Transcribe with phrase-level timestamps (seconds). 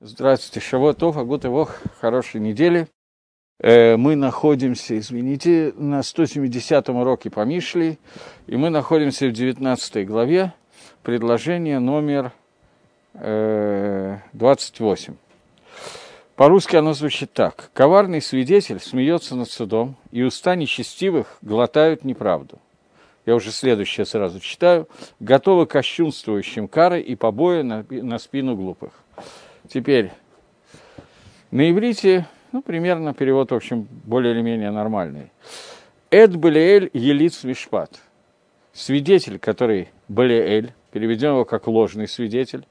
[0.00, 2.86] Здравствуйте, Шавотов, Агутывох, хорошей недели.
[3.58, 7.98] Э, мы находимся, извините, на 170-м уроке по Мишли,
[8.46, 10.52] и мы находимся в 19 главе,
[11.02, 12.30] предложение номер
[13.14, 15.16] э, 28.
[16.36, 17.70] По-русски оно звучит так.
[17.74, 22.60] «Коварный свидетель смеется над судом, и уста нечестивых глотают неправду».
[23.26, 24.88] Я уже следующее сразу читаю.
[25.18, 28.92] «Готовы кощунствующим кары и побои на, на спину глупых».
[29.68, 30.12] Теперь,
[31.50, 35.30] на иврите, ну, примерно перевод, в общем, более или менее нормальный.
[36.10, 38.00] Эд Балиэль Елиц Вишпат.
[38.72, 42.66] Свидетель, который Балиэль, переведем его как ложный свидетель,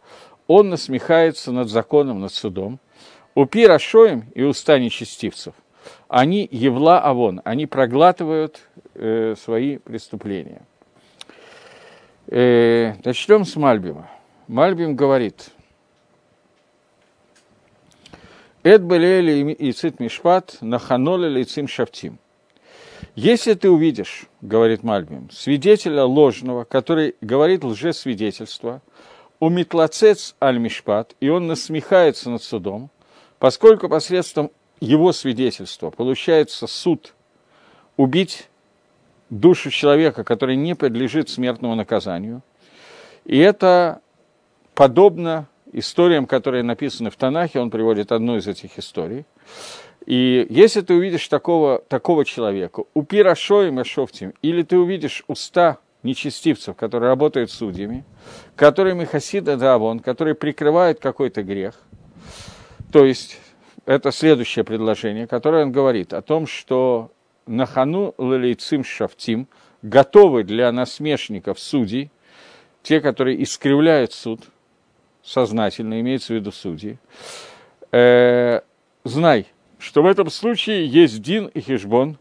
[0.47, 2.79] он насмехается над законом, над судом.
[3.35, 5.53] Упи Рашоем и уста нечестивцев.
[6.07, 8.61] Они Евла Авон, они проглатывают
[8.95, 10.63] э, свои преступления.
[12.25, 14.09] Э, начнем с Мальбима.
[14.47, 15.51] Мальбим говорит–
[18.67, 22.19] Эд Белели и Цит Мишпат Наханоля Лицим Шафтим.
[23.15, 28.81] Если ты увидишь, говорит Мальбим, свидетеля ложного, который говорит лжесвидетельство,
[29.39, 32.89] у Митлацец Аль-Мишпат, и он насмехается над судом,
[33.39, 37.13] поскольку посредством его свидетельства получается суд
[37.95, 38.49] убить
[39.29, 42.41] душу человека, который не подлежит смертному наказанию.
[43.23, 44.01] И это
[44.73, 49.25] подобно историям, которые написаны в Танахе, он приводит одну из этих историй.
[50.05, 55.79] И если ты увидишь такого, такого человека, у Пирашо и Машофтим, или ты увидишь уста
[56.03, 58.05] нечестивцев, которые работают судьями,
[58.55, 61.75] которыми Хасида Давон, которые прикрывают какой-то грех,
[62.93, 63.39] то есть
[63.85, 67.11] это следующее предложение, которое он говорит о том, что
[67.45, 69.47] Нахану Лалейцим Шафтим
[69.81, 72.11] готовы для насмешников судей,
[72.81, 74.41] те, которые искривляют суд–
[75.27, 76.97] сознательно, имеется в виду судьи,
[77.91, 78.61] э,
[79.03, 79.47] знай,
[79.77, 82.17] что в этом случае есть Дин и Хижбон,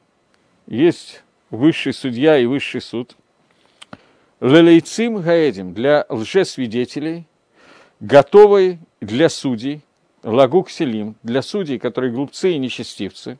[0.66, 3.16] есть высший судья и высший суд.
[4.40, 7.26] Лелейцим гаэдим для лжесвидетелей,
[8.00, 9.82] готовый для судей,
[10.24, 13.38] лагук селим, для судей, которые глупцы и нечестивцы.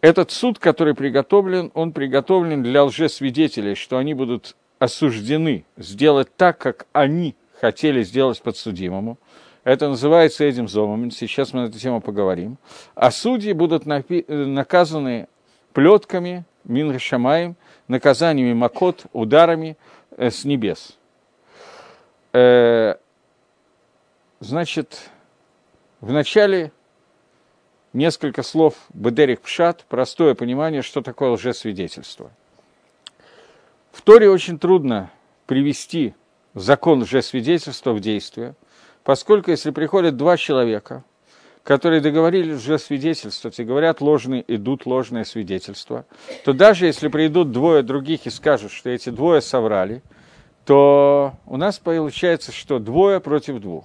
[0.00, 6.86] Этот суд, который приготовлен, он приготовлен для лжесвидетелей, что они будут осуждены сделать так, как
[6.92, 9.18] они хотели сделать подсудимому.
[9.62, 11.10] Это называется этим зомом.
[11.10, 12.56] Сейчас мы на эту тему поговорим.
[12.94, 15.28] А судьи будут наказаны
[15.74, 17.56] плетками, минрашамаем,
[17.88, 19.76] наказаниями макот, ударами
[20.16, 20.96] э, с небес.
[22.32, 22.94] Э,
[24.40, 25.10] значит,
[26.00, 26.72] вначале
[27.92, 32.30] несколько слов Бедерик Пшат, простое понимание, что такое лжесвидетельство.
[33.92, 35.10] В Торе очень трудно
[35.46, 36.14] привести
[36.54, 38.54] закон лжесвидетельства в действие,
[39.04, 41.04] поскольку если приходят два человека,
[41.62, 46.06] которые договорились лжесвидетельствовать и говорят ложные, идут ложное свидетельство,
[46.44, 50.02] то даже если придут двое других и скажут, что эти двое соврали,
[50.64, 53.84] то у нас получается, что двое против двух.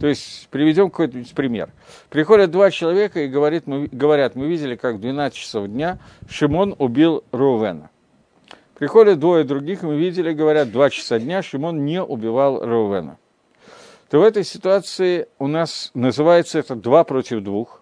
[0.00, 1.70] То есть приведем какой-нибудь пример.
[2.10, 5.98] Приходят два человека и говорит, мы, говорят, мы видели, как в 12 часов дня
[6.28, 7.90] Шимон убил Рувена.
[8.84, 13.16] Приходят двое других, мы видели, говорят, два часа дня Шимон не убивал Раувена.
[14.10, 17.80] То в этой ситуации у нас называется это два против двух.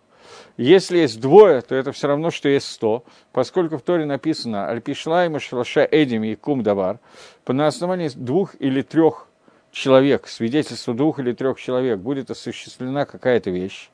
[0.56, 3.02] Если есть двое, то это все равно, что есть сто,
[3.32, 7.00] поскольку в Торе написано «Альпишлайма шлаша эдим и кум давар»,
[7.48, 9.26] на основании двух или трех
[9.72, 13.90] человек, свидетельство двух или трех человек, будет осуществлена какая-то вещь.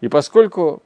[0.00, 0.82] И поскольку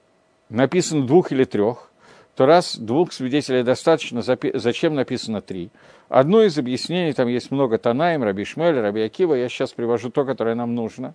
[0.48, 1.91] написано двух или трех,
[2.34, 5.70] то раз двух свидетелей достаточно, зачем написано три?
[6.08, 10.24] Одно из объяснений, там есть много Танаем, Раби Шмель, Раби Акива, я сейчас привожу то,
[10.24, 11.14] которое нам нужно.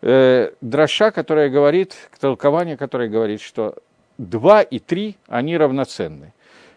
[0.00, 3.74] Э, дроша, которая говорит, толкование, которое говорит, что
[4.16, 6.32] два и три, они равноценны.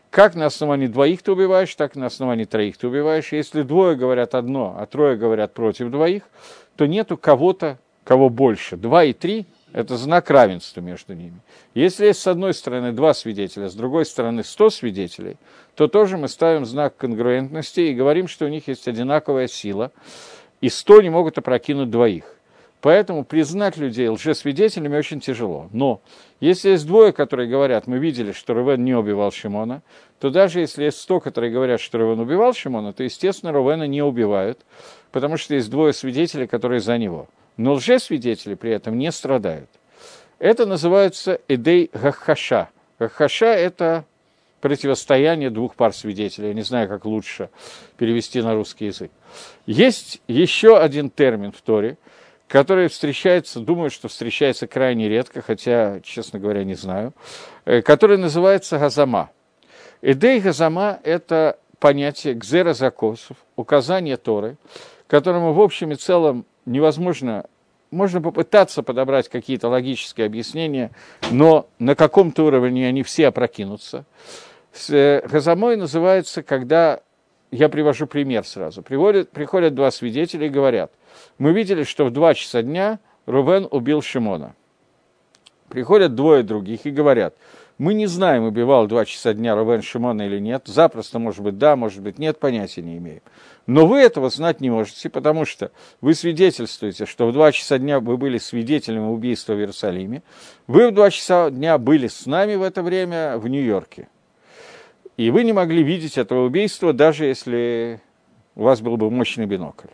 [0.09, 3.31] Как на основании двоих ты убиваешь, так и на основании троих ты убиваешь.
[3.31, 6.23] Если двое говорят одно, а трое говорят против двоих,
[6.75, 8.75] то нету кого-то, кого больше.
[8.75, 11.39] Два и три это знак равенства между ними.
[11.73, 15.37] Если есть с одной стороны два свидетеля, с другой стороны сто свидетелей,
[15.75, 19.91] то тоже мы ставим знак конгруентности и говорим, что у них есть одинаковая сила,
[20.59, 22.25] и сто не могут опрокинуть двоих.
[22.81, 25.69] Поэтому признать людей лжесвидетелями очень тяжело.
[25.71, 26.01] Но
[26.39, 29.83] если есть двое, которые говорят, мы видели, что Рувен не убивал Шимона,
[30.19, 34.01] то даже если есть сто, которые говорят, что Рувен убивал Шимона, то, естественно, Рувена не
[34.01, 34.59] убивают,
[35.11, 37.27] потому что есть двое свидетелей, которые за него–
[37.61, 39.69] но лжесвидетели при этом не страдают.
[40.39, 42.69] Это называется эдей гахаша.
[42.99, 44.05] Гахаша– это
[44.59, 46.49] противостояние двух пар свидетелей.
[46.49, 47.49] Я не знаю, как лучше
[47.97, 49.11] перевести на русский язык.
[49.65, 51.97] Есть еще один термин в Торе,
[52.47, 57.13] который встречается, думаю, что встречается крайне редко, хотя, честно говоря, не знаю,
[57.65, 59.31] э, который называется газама.
[60.01, 64.57] Идей газама– это понятие гзера закосов, указание Торы,
[65.07, 67.45] которому в общем и целом невозможно
[67.91, 70.91] можно попытаться подобрать какие-то логические объяснения,
[71.29, 74.05] но на каком-то уровне они все опрокинутся.
[74.89, 77.01] Газамой называется, когда,
[77.51, 80.91] я привожу пример сразу, приводят, приходят два свидетеля и говорят,
[81.37, 84.55] мы видели, что в два часа дня Рубен убил Шимона.
[85.67, 87.35] Приходят двое других и говорят,
[87.81, 91.75] мы не знаем, убивал два часа дня Рубен Шимона или нет, запросто, может быть, да,
[91.75, 93.23] может быть, нет, понятия не имеем.
[93.65, 97.99] Но вы этого знать не можете, потому что вы свидетельствуете, что в два часа дня
[97.99, 100.21] вы были свидетелем убийства в Иерусалиме.
[100.67, 104.09] Вы в два часа дня были с нами в это время в Нью-Йорке.
[105.17, 107.99] И вы не могли видеть этого убийства, даже если
[108.53, 109.87] у вас был бы мощный бинокль.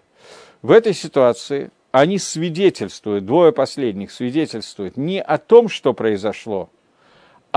[0.62, 6.69] В этой ситуации они свидетельствуют, двое последних свидетельствуют не о том, что произошло,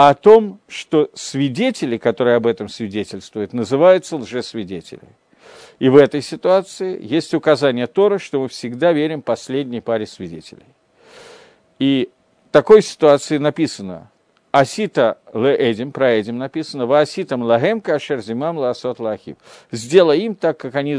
[0.01, 5.03] а о том, что свидетели, которые об этом свидетельствуют, называются лжесвидетели.
[5.79, 10.65] И в этой ситуации есть указание Торы, что мы всегда верим последней паре свидетелей.
[11.79, 12.09] И
[12.49, 14.11] в такой ситуации написано,
[14.53, 19.37] Асита ле Эдим, про Эдим написано, Ва Аситам лагем кашер зимам ласот лахив.
[19.71, 20.97] Сделай им так, как они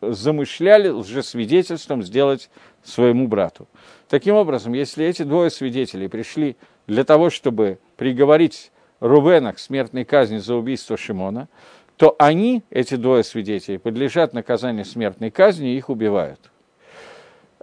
[0.00, 2.50] замышляли лжесвидетельством сделать
[2.82, 3.68] своему брату.
[4.08, 6.56] Таким образом, если эти двое свидетелей пришли
[6.86, 8.70] для того, чтобы приговорить
[9.00, 11.48] Рувена к смертной казни за убийство Шимона,
[11.96, 16.50] то они, эти двое свидетелей, подлежат наказанию смертной казни и их убивают.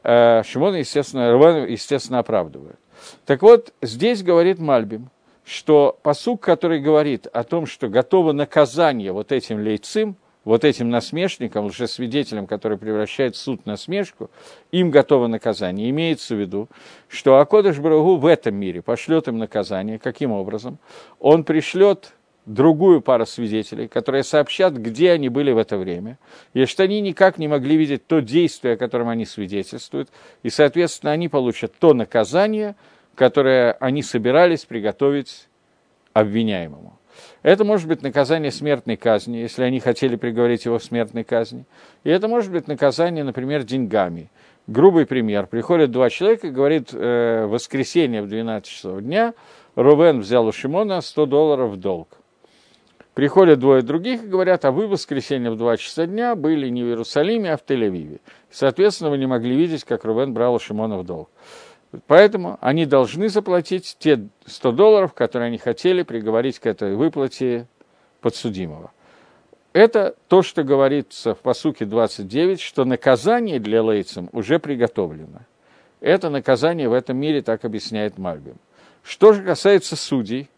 [0.03, 2.79] Э, Шимона, естественно, Рувена, естественно, оправдывают.
[3.25, 5.09] Так вот, здесь говорит Мальбим,
[5.45, 10.15] что посук, который говорит о том, что готово наказание вот этим лейцим,
[10.49, 14.31] вот этим насмешникам, лжесвидетелям, которые превращают суд в насмешку,
[14.71, 15.91] им готово наказание.
[15.91, 16.69] Имеется в виду,
[17.07, 19.99] что Акодыш Брагу в этом мире пошлет им наказание.
[19.99, 20.79] Каким образом?
[21.19, 22.13] Он пришлет
[22.47, 26.17] другую пару свидетелей, которые сообщат, где они были в это время,
[26.55, 30.09] и что они никак не могли видеть то действие, о котором они свидетельствуют,
[30.41, 32.75] и, соответственно, они получат то наказание,
[33.13, 35.47] которое они собирались приготовить
[36.13, 36.98] обвиняемому.
[37.41, 41.65] Это может быть наказание смертной казни, если они хотели приговорить его в смертной казни.
[42.03, 44.29] И это может быть наказание, например, деньгами.
[44.67, 45.47] Грубый пример.
[45.47, 49.33] Приходят два человека говорит, э, воскресенье в 12 часов дня
[49.75, 52.09] Рувен взял у Шимона 100 долларов в долг.
[53.13, 56.83] Приходят двое других и говорят, а вы в воскресенье в 2 часа дня были не
[56.83, 58.19] в Иерусалиме, а в Тель-Авиве.
[58.51, 61.29] Соответственно, вы не могли видеть, как Рувен брал у Шимона в долг.
[62.05, 67.67] Поэтому они должны заплатить те 100 долларов, которые они хотели приговорить к этой выплате
[68.21, 68.91] подсудимого.
[69.73, 75.41] Это то, что говорится в посуке 29, что наказание для лейцам уже приготовлено.
[75.99, 78.55] Это наказание в этом мире, так объясняет Мальбим.
[79.03, 80.49] Что же касается судей,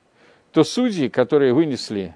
[0.51, 2.13] то судьи, которые вынесли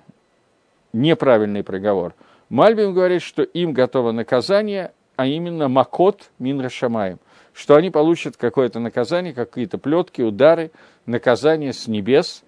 [0.93, 2.13] неправильный приговор,
[2.49, 7.17] Мальбим говорит, что им готово наказание, а именно макот мин шамаем–
[7.55, 10.71] что они получат какое-то наказание, какие-то плетки, удары,
[11.05, 12.43] наказание с небес,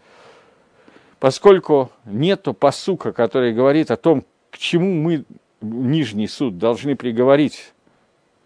[1.20, 5.24] поскольку нету посука, который говорит о том, к чему мы,
[5.62, 7.74] Нижний суд, должны приговорить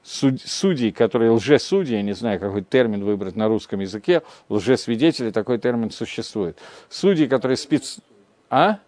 [0.04, 5.58] суд, судей, которые лжесудьи, я не знаю, какой термин выбрать на русском языке, лжесвидетели, такой
[5.58, 6.58] термин существует.
[6.90, 8.00] Судьи, которые спец...
[8.50, 8.80] А?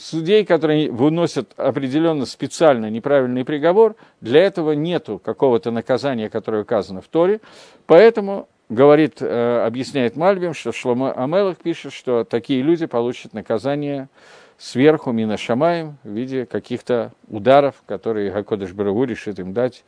[0.00, 7.08] Судей, которые выносят определенно специально неправильный приговор, для этого нету какого-то наказания, которое указано в
[7.08, 7.40] Торе,
[7.86, 14.08] поэтому говорит, э, объясняет Мальбим, что Шломо Амелах пишет, что такие люди получат наказание
[14.56, 19.84] сверху Мина Шамаем в виде каких-то ударов, которые Гакодыш Барагу решит им дать.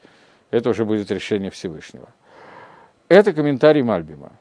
[0.51, 2.09] Это уже будет решение Всевышнего.
[3.09, 4.33] Это комментарий Мальбима.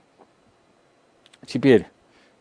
[1.45, 1.87] Теперь,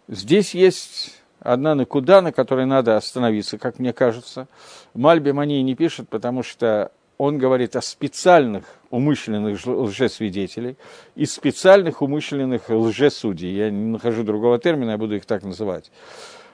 [0.08, 4.46] здесь есть одна накуда, на которой надо остановиться, как мне кажется.
[4.94, 10.76] Мальбим о ней не пишет, потому что он говорит о специальных умышленных лжесвидетелей
[11.16, 13.54] и специальных умышленных лжесудей.
[13.54, 15.90] Я не нахожу другого термина, я буду их так называть.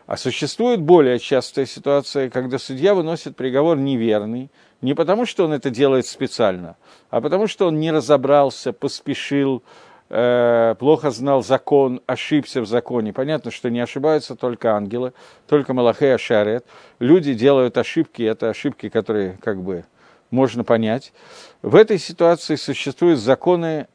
[0.06, 4.50] А существует более частая ситуация, когда судья выносит приговор неверный,
[4.80, 6.76] не потому что он это делает специально,
[7.10, 9.62] а потому что он не разобрался, поспешил,
[10.08, 13.12] плохо знал закон, ошибся в законе.
[13.12, 15.12] Понятно, что не ошибаются только ангелы,
[15.48, 16.64] только Малахей Ашарет.
[17.00, 19.84] Люди делают ошибки, это ошибки, которые как бы
[20.30, 21.12] можно понять.
[21.62, 23.88] В этой ситуации существуют законы,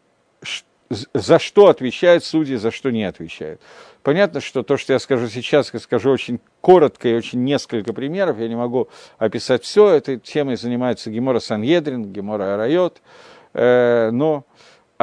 [0.89, 3.61] за что отвечают судьи, за что не отвечают.
[4.03, 8.39] Понятно, что то, что я скажу сейчас, я скажу очень коротко и очень несколько примеров,
[8.39, 9.89] я не могу описать все.
[9.89, 13.01] Этой темой занимается Гемора Саньедрин, Гемора Арайот,
[13.53, 14.43] э, но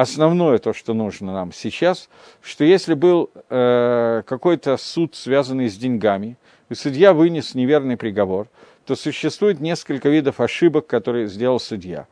[0.01, 2.09] основное то, что нужно нам сейчас,
[2.41, 6.37] что если был э, какой-то суд, связанный с деньгами,
[6.69, 8.47] и судья вынес неверный приговор,
[8.85, 12.07] то существует несколько видов ошибок, которые сделал судья.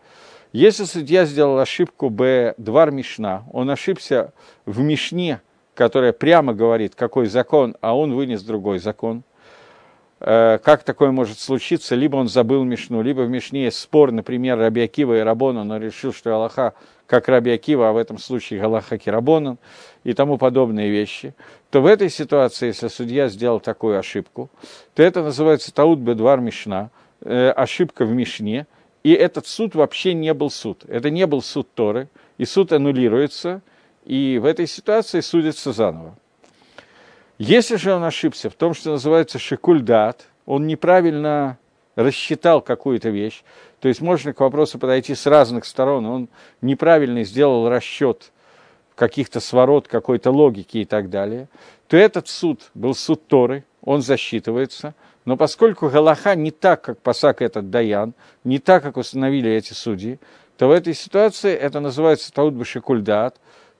[0.52, 2.56] Если судья сделал ошибку Б.
[2.58, 4.34] Двар Мишна, он ошибся
[4.66, 5.42] в Мишне,
[5.74, 9.24] которая прямо говорит, какой закон, а он вынес другой закон,
[10.20, 14.58] э, как такое может случиться, либо он забыл Мишну, либо в Мишне есть спор, например,
[14.58, 16.74] Раби Акива и Рабона, но решил, что Аллаха
[17.08, 19.58] как Раби Акива, а в этом случае Галаха Кирабонан
[20.04, 21.34] и тому подобные вещи,
[21.72, 24.50] то в этой ситуации, если судья сделал такую ошибку,
[24.94, 28.68] то это называется Таут Бедвар Мишна, э, ошибка в Мишне,
[29.04, 30.84] и этот суд вообще не был суд.
[30.88, 33.62] Это не был суд Торы, и суд аннулируется,
[34.06, 36.16] и в этой ситуации судится заново.
[37.38, 41.58] Если же он ошибся в том, что называется шикульдат, он неправильно
[41.98, 43.44] рассчитал какую-то вещь,
[43.82, 46.30] то есть можно к вопросу подойти с разных сторон, он
[46.62, 48.32] неправильно сделал расчет
[48.96, 51.50] каких-то сворот, какой-то логики и так далее,
[51.90, 54.96] то этот суд был суд Торы, он засчитывается–
[55.28, 58.14] но поскольку Галаха не так, как посак этот Даян,
[58.46, 60.20] не так, как установили эти судьи,
[60.58, 63.36] то в этой ситуации это называется таут башикульдат,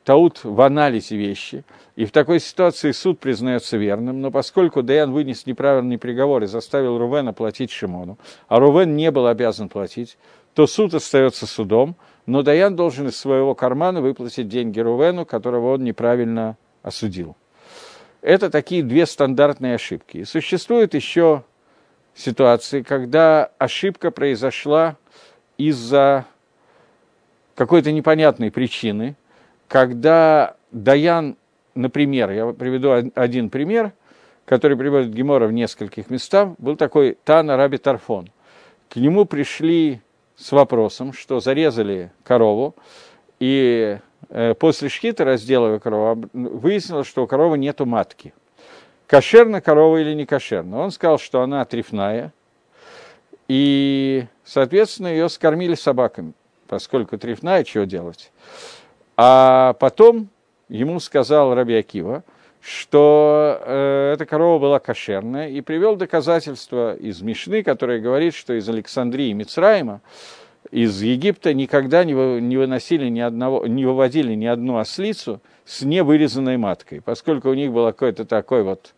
[0.08, 1.66] таут в анализе вещи.
[1.98, 6.98] И в такой ситуации суд признается верным, но поскольку Даян вынес неправильный приговор и заставил
[6.98, 10.18] Рувена платить Шимону, а Рувен не был обязан платить,
[10.54, 15.84] то суд остается судом, но Даян должен из своего кармана выплатить деньги Рувену, которого он
[15.84, 17.36] неправильно осудил.
[18.22, 20.20] Это такие две стандартные ошибки.
[20.20, 21.44] И существуют еще
[22.16, 24.96] ситуации, когда ошибка произошла
[25.58, 26.24] из-за
[27.56, 29.18] какой-то непонятной причины,
[29.68, 31.38] когда Даян,
[31.76, 33.94] например, я приведу один пример,
[34.46, 38.30] который приводит Гемора в нескольких местах, был такой Тана Раби Тарфон.
[38.90, 40.02] К нему пришли
[40.36, 42.76] с вопросом, что зарезали корову,
[43.40, 43.98] и
[44.30, 48.34] Э, после шхита, разделывая корову, выяснилось, что у коровы нету матки.
[49.06, 50.80] Кошерна корова или не кошерна?
[50.80, 52.34] Он сказал, что она трефная,
[53.48, 56.34] и, соответственно, ее скормили собаками,
[56.68, 58.32] поскольку трефная, чего делать?
[59.18, 60.30] А потом
[60.70, 61.84] ему сказал Раби
[62.62, 68.68] что э, эта корова была кошерная, и привел доказательства из Мишны, которое говорит, что из
[68.68, 70.02] Александрии и Мицраима
[70.70, 77.02] из Египта никогда не выносили ни одного, не выводили ни одну ослицу с невырезанной маткой,
[77.02, 78.94] поскольку у них была какой-то такой вот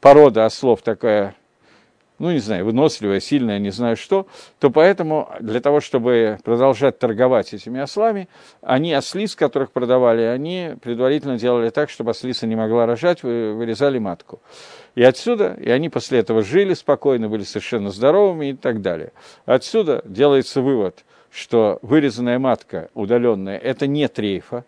[0.00, 1.34] порода ослов такая,
[2.20, 4.26] ну, не знаю, выносливая, сильная, не знаю что,
[4.58, 8.28] то поэтому для того, чтобы продолжать торговать этими ослами,
[8.60, 14.40] они ослиц, которых продавали, они предварительно делали так, чтобы ослица не могла рожать, вырезали матку.
[14.94, 19.12] И отсюда, и они после этого жили спокойно, были совершенно здоровыми и так далее.
[19.46, 24.66] Отсюда делается вывод, что вырезанная матка удаленная– это не трейфа,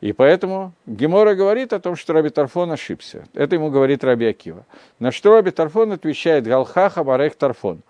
[0.00, 3.26] и поэтому Гемора говорит о том, что Раби Тарфон ошибся.
[3.34, 4.64] Это ему говорит Раби Акива.
[5.00, 7.82] На что Раби Тарфон отвечает Галхаха Барех Тарфон,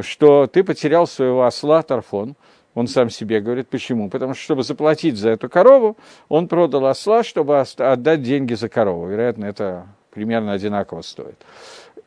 [0.00, 2.36] что ты потерял своего осла Тарфон.
[2.74, 4.08] Он сам себе говорит, почему?
[4.08, 5.96] Потому что, чтобы заплатить за эту корову,
[6.28, 9.08] он продал осла, чтобы отдать деньги за корову.
[9.08, 11.44] Вероятно, это примерно одинаково стоит.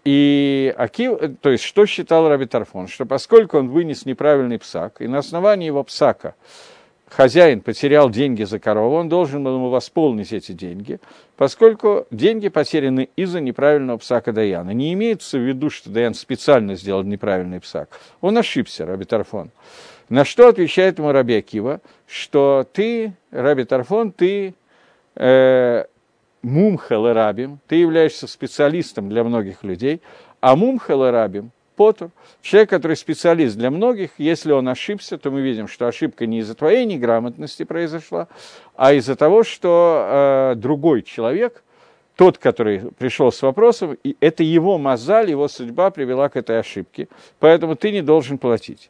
[0.05, 2.87] И Акив, то есть, что считал Раби Тарфон?
[2.87, 6.35] Что поскольку он вынес неправильный псак, и на основании его псака
[7.11, 10.99] хозяин потерял деньги за корову, он должен был ему восполнить эти деньги,
[11.35, 14.71] поскольку деньги потеряны из-за неправильного псака Даяна.
[14.71, 17.89] Не имеется в виду, что Даян специально сделал неправильный псак.
[18.21, 19.51] Он ошибся, Раби Тарфон.
[20.07, 24.53] На что отвечает ему Раби Акива, что ты, Раби Тарфон, ты
[25.15, 25.85] э,
[26.41, 30.01] мумха лерабим, ты являешься специалистом для многих людей,
[30.39, 32.11] а мумха лерабим, Потур,
[32.41, 36.55] человек, который специалист для многих, если он ошибся, то мы видим, что ошибка не из-за
[36.55, 38.27] твоей неграмотности произошла,
[38.75, 41.63] а из-за того, что э, другой человек,
[42.15, 47.07] тот, который пришел с вопросом, и это его мозаль, его судьба привела к этой ошибке,
[47.39, 48.89] поэтому ты не должен платить.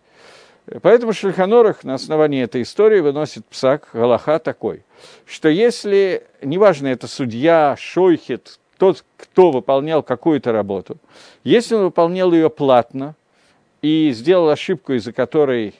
[0.81, 4.83] Поэтому Шельханорах на основании этой истории выносит псак Галаха такой,
[5.25, 10.97] что если, неважно, это судья, шойхет, тот, кто выполнял какую-то работу,
[11.43, 13.13] если он выполнял ее платно
[13.83, 15.75] и сделал ошибку, из-за которой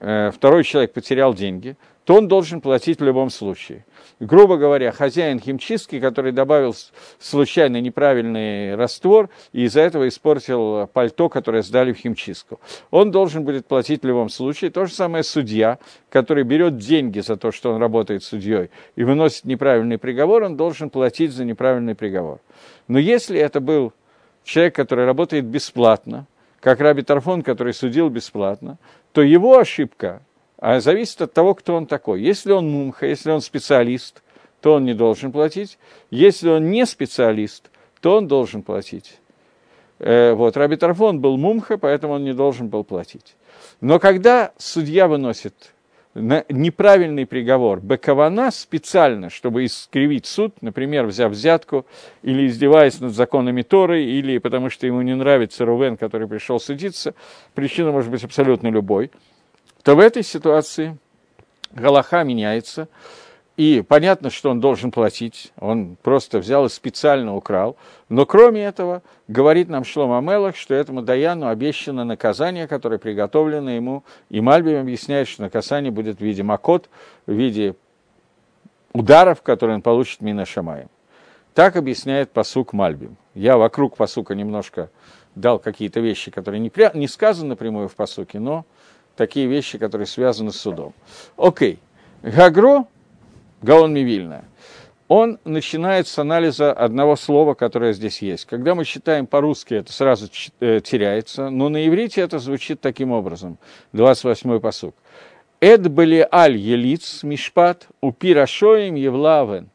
[0.00, 3.84] э, второй человек потерял деньги, то он должен платить в любом случае
[4.22, 6.74] грубо говоря, хозяин химчистки, который добавил
[7.18, 12.60] случайно неправильный раствор и из-за этого испортил пальто, которое сдали в химчистку.
[12.90, 14.70] Он должен будет платить в любом случае.
[14.70, 15.78] То же самое судья,
[16.08, 20.88] который берет деньги за то, что он работает судьей и выносит неправильный приговор, он должен
[20.88, 22.38] платить за неправильный приговор.
[22.86, 23.92] Но если это был
[24.44, 26.26] человек, который работает бесплатно,
[26.60, 28.78] как Раби Тарфон, который судил бесплатно,
[29.12, 30.22] то его ошибка
[30.62, 32.22] а зависит от того, кто он такой.
[32.22, 34.22] Если он мумха, если он специалист,
[34.60, 35.76] то он не должен платить.
[36.08, 37.68] Если он не специалист,
[38.00, 39.18] то он должен платить.
[39.98, 43.34] Э, вот, Раби Тарфон был мумха, поэтому он не должен был платить.
[43.80, 45.74] Но когда судья выносит
[46.14, 51.86] неправильный приговор, бекавана специально, чтобы искривить суд, например, взяв взятку
[52.22, 57.14] или издеваясь над законами Торы, или потому что ему не нравится Рувен, который пришел судиться,
[57.54, 59.10] причина может быть абсолютно любой,
[59.82, 60.96] то в этой ситуации
[61.72, 62.88] Галаха меняется,
[63.56, 67.76] и понятно, что он должен платить, он просто взял и специально украл.
[68.08, 74.04] Но кроме этого, говорит нам Шлома Амелах, что этому Даяну обещано наказание, которое приготовлено ему.
[74.30, 76.88] И Мальбим объясняет, что наказание будет в виде макот,
[77.26, 77.74] в виде
[78.94, 80.88] ударов, которые он получит Мина Шамаем.
[81.52, 83.16] Так объясняет посук Мальбим.
[83.34, 84.88] Я вокруг посука немножко
[85.34, 88.64] дал какие-то вещи, которые не, не сказаны напрямую в посуке, но
[89.16, 90.92] такие вещи, которые связаны с судом.
[91.36, 91.78] Окей.
[92.22, 92.86] Гагро
[93.62, 94.44] Гаон Мивильна,
[95.08, 98.46] он начинает с анализа одного слова, которое здесь есть.
[98.46, 100.28] Когда мы читаем по-русски, это сразу
[100.60, 103.58] э, теряется, но на иврите это звучит таким образом.
[103.92, 104.94] 28-й посук.
[105.60, 109.68] Эд были аль елиц мишпат упирашоим евлавен.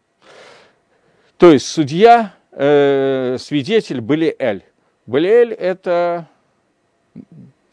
[1.38, 4.64] То есть судья, э, свидетель были эль.
[5.06, 6.28] Были эль– это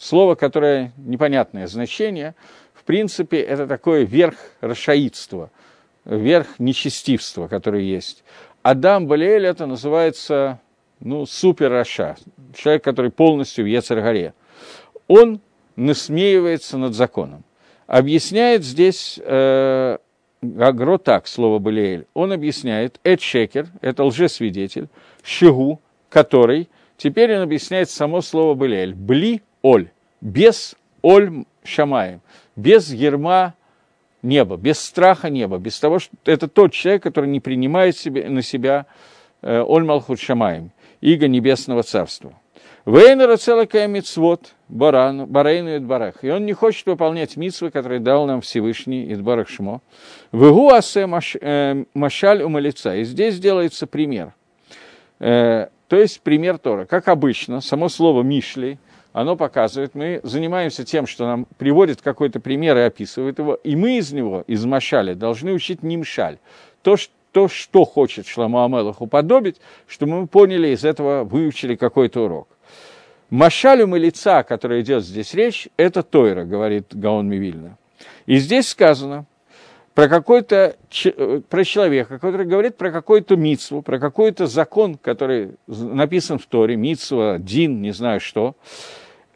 [0.05, 2.35] слово, которое непонятное значение.
[2.75, 5.51] В принципе, это такое верх расшаидства–
[6.05, 8.25] верх нечестивства, который есть.
[8.63, 10.61] Адам Балиэль это называется
[11.01, 12.17] ну, супер Раша,
[12.55, 14.35] человек, который полностью в Ецаргаре.
[15.09, 15.41] Он
[15.77, 17.45] насмеивается над законом.
[17.87, 19.99] Объясняет здесь э,
[20.59, 22.07] Агро так, слово Балиэль.
[22.15, 24.89] Он объясняет, Эд Шекер, это лжесвидетель,
[25.23, 29.91] Шигу, который, теперь он объясняет само слово Балиэль, Бли Оль,
[30.25, 32.21] без Оль Шамаем,
[32.57, 33.55] без ерма
[34.23, 38.43] неба, без страха неба, без того, что это тот человек, который не принимает себе, на
[38.43, 38.87] себя
[39.43, 42.33] э, Оль Малхут Шамаем, иго Небесного Царства.
[42.87, 46.23] Вейнера целакая мицвод, барану, барейну и барах.
[46.23, 49.81] И он не хочет выполнять митсвы, которые дал нам Всевышний Идбарах Шмо.
[50.33, 51.09] Вегу асе
[51.41, 52.95] э, машаль умалица.
[52.97, 54.35] И здесь делается пример.
[55.19, 56.85] Э, то есть пример Тора.
[56.85, 58.79] Как обычно, само слово «мишли»
[59.15, 63.97] оно показывает, мы занимаемся тем, что нам приводит какой-то пример и описывает его, и мы
[63.99, 66.39] из него, из Машаля, должны учить Нимшаль.
[66.83, 69.57] То, что то, что хочет Шламу Амелах уподобить,
[69.89, 72.49] что мы поняли из этого, выучили какой-то урок.
[73.29, 77.77] Машалю и лица, который идет здесь речь, это Тойра, говорит Гаон Мивильна.
[78.27, 79.27] И здесь сказано
[79.95, 80.77] про какой-то
[81.49, 87.39] про человека, который говорит про какой-то мицву, про какой-то закон, который написан в Торе, мицва,
[87.41, 88.55] дин, не знаю что,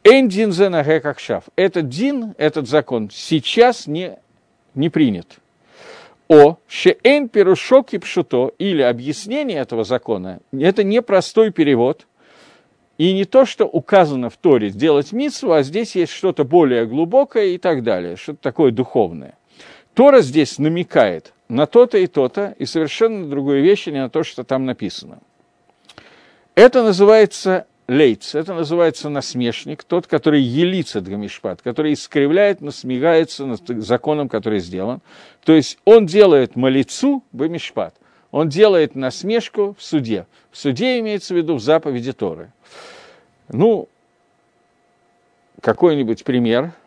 [0.04, 1.44] Эндин зенаге как шаф.
[1.56, 4.18] Этот дин, этот закон сейчас не,
[4.74, 5.38] не принят.
[6.28, 12.06] О, шеэн перушок и пшуто, или объяснение этого закона, это не простой перевод,
[12.98, 17.46] и не то, что указано в Торе сделать митсу, а здесь есть что-то более глубокое
[17.46, 19.36] и так далее, что-то такое духовное.
[19.94, 24.22] Тора здесь намекает на то-то и то-то, и совершенно другую вещь, а не на то,
[24.22, 25.20] что там написано.
[26.54, 34.28] Это называется лейц, это называется насмешник, тот, который елится Дгамишпат, который искривляет, насмехается над законом,
[34.28, 35.00] который сделан.
[35.44, 37.94] То есть он делает малицу Бамишпат,
[38.30, 40.26] он делает насмешку в суде.
[40.50, 42.52] В суде имеется в виду в заповеди Торы.
[43.48, 43.88] Ну,
[45.60, 46.72] какой-нибудь пример–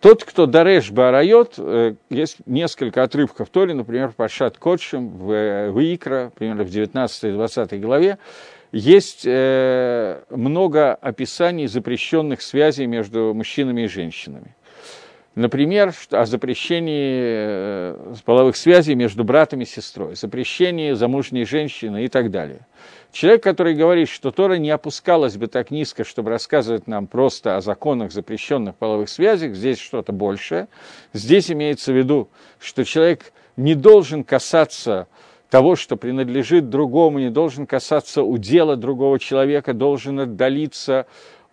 [0.00, 5.70] Тот, кто Дареш Барайот, э, есть несколько отрывков в Торе, например, Пашат Котшим, в, э,
[5.70, 8.18] в Икра, примерно в 19-20 главе,
[8.72, 14.56] есть э, много описаний запрещенных связей между мужчинами и женщинами.
[15.40, 22.30] Например, о запрещении э, половых связей между братом и сестрой, запрещении замужней женщины и так
[22.30, 22.66] далее.
[23.10, 27.62] Человек, который говорит, что Тора не опускалась бы так низко, чтобы рассказывать нам просто о
[27.62, 30.68] законах запрещенных половых связях, здесь что-то большее.
[31.14, 35.08] Здесь имеется в виду, что человек не должен касаться
[35.48, 41.06] того, что принадлежит другому, не должен касаться удела другого человека, должен отдалиться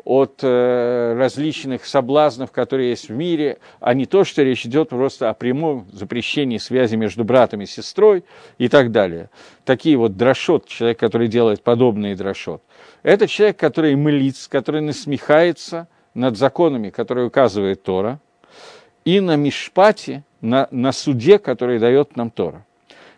[0.07, 5.29] от э, различных соблазнов, которые есть в мире, а не то, что речь идет просто
[5.29, 8.23] о прямом запрещении связи между братом и сестрой
[8.57, 9.29] и так далее.
[9.65, 12.63] Такие вот дрошот, человек, который делает подобные дрошот.
[13.03, 18.21] Это человек, который мылиц, который насмехается над законами, которые указывает Тора,
[19.03, 22.65] и на мишпате, на, на суде, который дает нам Тора.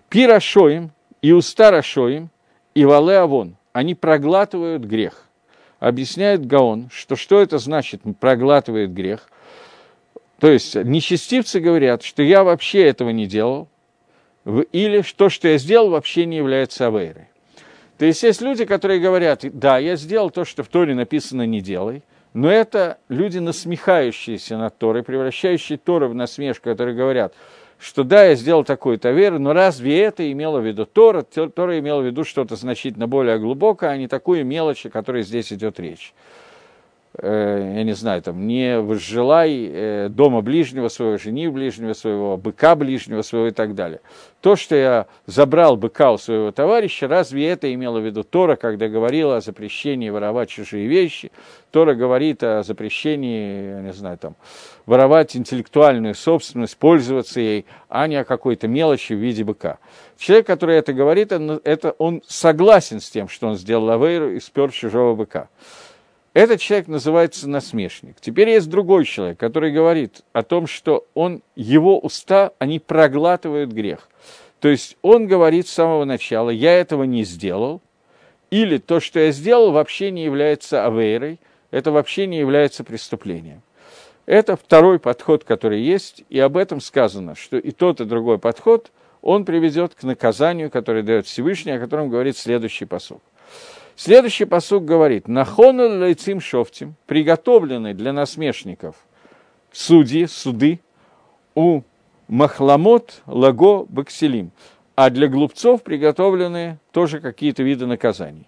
[0.10, 0.90] Пирашоим
[1.22, 2.32] и уста Рашоим
[2.74, 5.29] и вале авон, они проглатывают грех.
[5.80, 9.30] Объясняет Гаон, что что это значит, проглатывает грех.
[10.40, 13.68] То есть нечестивцы говорят, что я вообще этого не делал,
[14.46, 17.28] или то, что я сделал, вообще не является авейрой.
[17.98, 21.60] То есть есть люди, которые говорят, да, я сделал то, что в Торе написано «не
[21.60, 27.34] делай», но это люди, насмехающиеся над Торой, превращающие Тору в насмешку, которые говорят,
[27.80, 31.22] что да, я сделал такую-то веру, но разве это имело в виду Тора?
[31.24, 35.54] Тора имела в виду что-то значительно более глубокое, а не такую мелочь, о которой здесь
[35.54, 36.14] идет речь.
[37.18, 42.76] Э, я не знаю, там, не возжелай э, дома ближнего своего, жени ближнего своего, быка
[42.76, 44.02] ближнего своего и так далее.
[44.42, 48.88] То, что я забрал быка у своего товарища, разве это имело в виду Тора, когда
[48.88, 51.32] говорила о запрещении воровать чужие вещи?
[51.72, 54.36] Тора говорит о запрещении, я не знаю, там,
[54.86, 59.80] воровать интеллектуальную собственность, пользоваться ей, а не о какой-то мелочи в виде быка.
[60.20, 64.40] Человек, который это говорит, он, это, он согласен с тем, что он сделал авейру и
[64.40, 65.50] спер чужого быка.
[66.34, 68.18] Этот человек называется насмешник.
[68.22, 74.08] Теперь есть другой человек, который говорит о том, что он, его уста, они проглатывают грех.
[74.60, 77.82] То есть он говорит с самого начала, я этого не сделал,
[78.52, 81.40] или то, что я сделал, вообще не является авейрой,
[81.72, 83.62] это вообще не является преступлением.
[84.26, 88.92] Это второй подход, который есть, и об этом сказано, что и тот, и другой подход,
[89.22, 93.22] он приведет к наказанию, которое дает Всевышний, о котором говорит следующий посок.
[94.02, 98.96] Следующий посук говорит, «Нахону лейцим шофтим, приготовлены для насмешников
[99.74, 100.80] судьи, суды,
[101.54, 101.82] у
[102.30, 104.52] махламот лаго бакселим,
[104.96, 108.48] а для глупцов приготовлены тоже какие-то виды наказаний».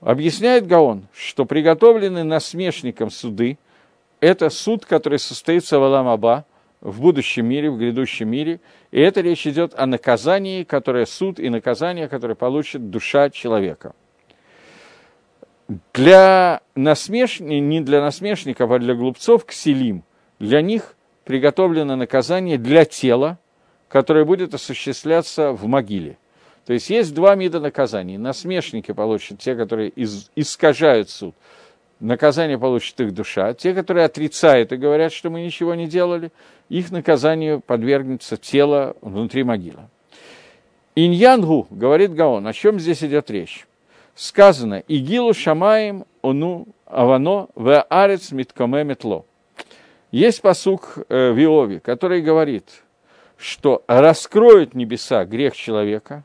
[0.00, 3.58] Объясняет Гаон, что приготовлены насмешникам суды–
[4.18, 6.44] это суд, который состоится в Аламаба,
[6.80, 8.58] в будущем мире, в грядущем мире.
[8.90, 13.94] И это речь идет о наказании, которое суд и наказание, которое получит душа человека–
[15.94, 20.02] для насмешни, не для насмешников, а для глупцов кселим,
[20.38, 20.94] для них
[21.24, 23.38] приготовлено наказание для тела,
[23.88, 26.18] которое будет осуществляться в могиле.
[26.66, 28.18] То есть есть два вида наказаний.
[28.18, 31.34] Насмешники получат те, которые из, искажают суд.
[31.98, 33.54] Наказание получит их душа.
[33.54, 36.32] Те, которые отрицают и говорят, что мы ничего не делали,
[36.68, 39.88] их наказанию подвергнется тело внутри могилы.
[40.94, 43.66] Иньянгу, говорит Гаон, о чем здесь идет речь?
[44.22, 49.24] Сказано «Игилу шамаем ону авано в арец миткоме метло».
[50.12, 52.84] Есть посук э, в Иове, который говорит,
[53.36, 56.22] что раскроют небеса грех человека,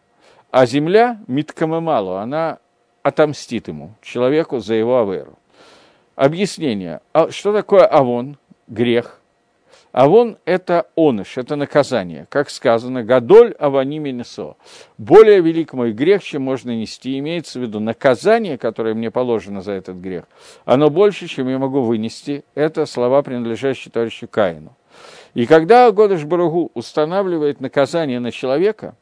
[0.52, 2.60] а земля миткомемалу, она
[3.02, 5.40] отомстит ему, человеку, за его аверу.
[6.16, 7.02] Объяснение.
[7.14, 9.20] А что такое авон, грех?
[9.98, 12.28] А вон это оныш, это наказание.
[12.30, 14.56] Как сказано, гадоль авани минесо.
[15.00, 17.18] Более велик мой грех, чем можно нести.
[17.18, 20.26] Имеется в виду наказание, которое мне положено за этот грех.
[20.66, 22.46] Оно больше, чем я могу вынести.
[22.54, 24.78] Это слова, принадлежащие товарищу Каину.
[25.34, 28.94] И когда Годыш Баругу устанавливает наказание на человека,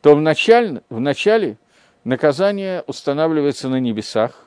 [0.00, 1.58] то вначале, вначале
[2.04, 4.46] наказание устанавливается на небесах,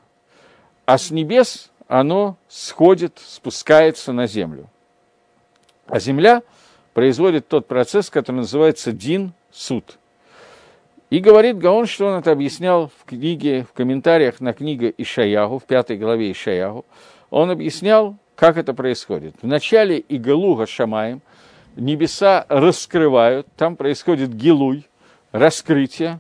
[0.88, 4.72] а с небес оно сходит, спускается на землю.
[5.88, 6.44] А земля
[6.94, 9.98] производит тот процесс, который называется Дин суд.
[11.10, 15.64] И говорит Гаон, что он это объяснял в книге, в комментариях на книгу Ишаягу, в
[15.64, 16.86] пятой главе Ишаягу.
[17.30, 19.36] Он объяснял, как это происходит.
[19.42, 21.22] В начале Игалуга Шамаем
[21.78, 24.86] небеса раскрывают, там происходит гилуй,
[25.32, 26.20] раскрытие,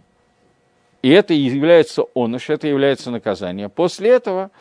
[1.01, 3.69] и это является оныш, это является наказание.
[3.69, 4.51] После этого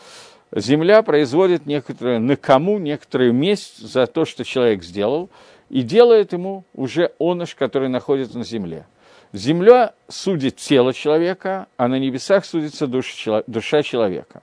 [0.53, 5.31] земля производит некоторую накому, некоторую месть за то, что человек сделал,
[5.69, 8.87] и делает ему уже оныш, который находится на земле.
[9.33, 14.43] Земля судит тело человека, а на небесах судится душа, человека.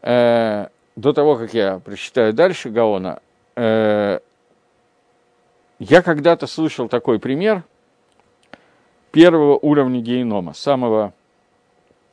[0.00, 3.20] Э, до того, как я прочитаю дальше Гаона,
[3.56, 4.20] э,
[5.80, 7.64] я когда-то слышал такой пример
[9.10, 11.12] первого уровня генома, самого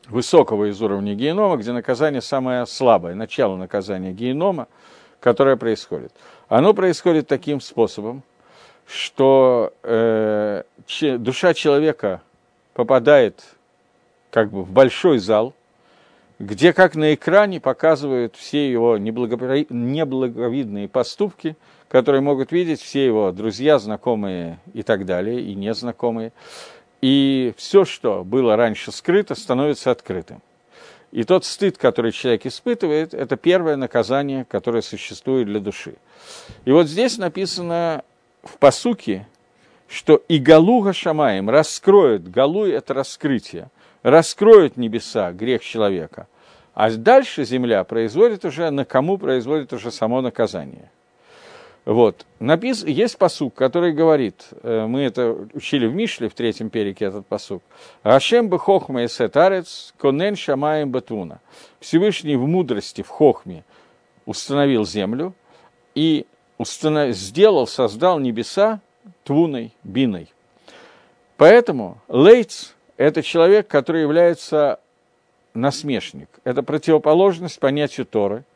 [0.07, 4.67] высокого из уровня генома, где наказание самое слабое, начало наказания генома,
[5.19, 6.13] которое происходит.
[6.47, 8.23] Оно происходит таким способом,
[8.85, 12.21] что э, че, душа человека
[12.73, 13.43] попадает
[14.29, 15.53] как бы в большой зал,
[16.37, 21.55] где как на экране показывают все его неблаговидные поступки,
[21.87, 26.33] которые могут видеть все его друзья, знакомые и так далее, и незнакомые
[27.05, 30.41] и все, что было раньше скрыто, становится открытым.
[31.11, 35.97] И тот стыд, который человек испытывает, это первое наказание, которое существует для души.
[36.65, 38.03] И вот здесь написано
[38.41, 39.27] в посуке,
[39.87, 43.69] что и Галуга Шамаем раскроет, Галуй– это раскрытие,
[44.01, 46.25] раскроют небеса грех человека,
[46.73, 50.89] А дальше земля производит уже, на кому производит уже само наказание.
[51.85, 52.25] Вот.
[52.39, 52.83] Напис...
[52.83, 57.61] Есть посук, который говорит, э, мы это учили в Мишле, в третьем перике этот посук,
[58.01, 61.39] «Рашем бы хохма и сетарец, конен шамаем батуна».
[61.79, 63.63] Всевышний в мудрости, в хохме
[64.25, 65.35] установил землю
[65.93, 66.25] и
[66.57, 67.15] установ...
[67.15, 68.81] сделал, создал небеса
[69.23, 70.29] твуной, биной.
[71.37, 74.79] Поэтому Лейц– это человек, который является
[75.53, 76.29] насмешник.
[76.43, 78.43] Это противоположность понятию Торы–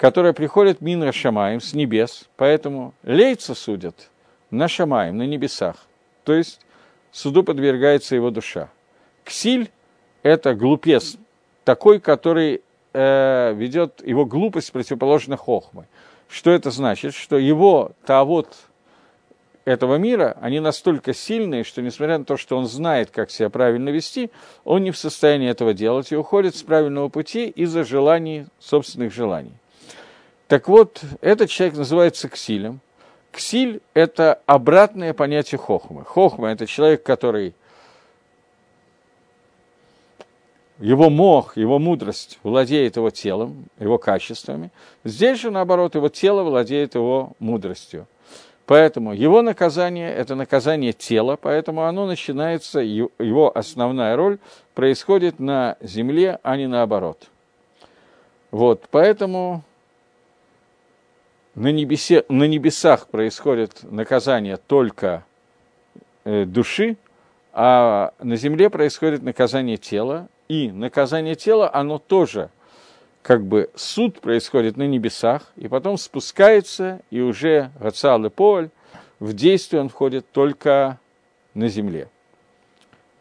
[0.00, 4.08] которая приходит Минра Шамаем с небес, поэтому лейца судят
[4.50, 5.76] на Шамаем, на небесах,
[6.24, 6.58] то есть
[7.12, 8.70] суду подвергается его душа.
[9.24, 9.70] Ксиль–
[10.22, 11.18] это глупец,
[11.64, 12.62] такой, который
[12.94, 15.84] э, ведет, его глупость противоположна хохмы.
[16.30, 17.12] Что это значит?
[17.12, 18.56] Что его тавод
[19.66, 23.90] этого мира, они настолько сильные, что несмотря на то, что он знает, как себя правильно
[23.90, 24.30] вести,
[24.64, 29.59] он не в состоянии этого делать и уходит с правильного пути из-за желаний, собственных желаний.
[30.50, 32.80] Так вот, этот человек называется ксилем.
[33.30, 36.04] Ксиль– это обратное понятие хохмы.
[36.04, 37.54] Хохма– это человек, который
[40.80, 44.72] его мох, его мудрость владеет его телом, его качествами.
[45.04, 48.08] Здесь же, наоборот, его тело владеет его мудростью.
[48.66, 54.40] Поэтому его наказание– это наказание тела, поэтому оно начинается, его основная роль
[54.74, 57.28] происходит на земле, а не наоборот.
[58.50, 59.62] Вот, поэтому
[61.54, 65.24] на, небесе, на небесах происходит наказание только
[66.24, 66.96] э, души,
[67.52, 72.50] а на земле происходит наказание тела, и наказание тела, оно тоже,
[73.22, 78.70] как бы суд происходит на небесах, и потом спускается, и уже Гацал и Поль,
[79.18, 80.98] в действие он входит только
[81.54, 82.08] на земле.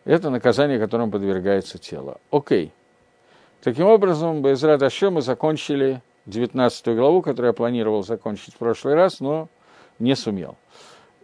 [0.06, 2.20] Это наказание, которому подвергается тело.
[2.32, 2.72] Окей.
[3.62, 9.20] Таким образом, без Радашем мы закончили 19 главу, которую я планировал закончить в прошлый раз,
[9.20, 9.48] но
[9.98, 10.56] не сумел.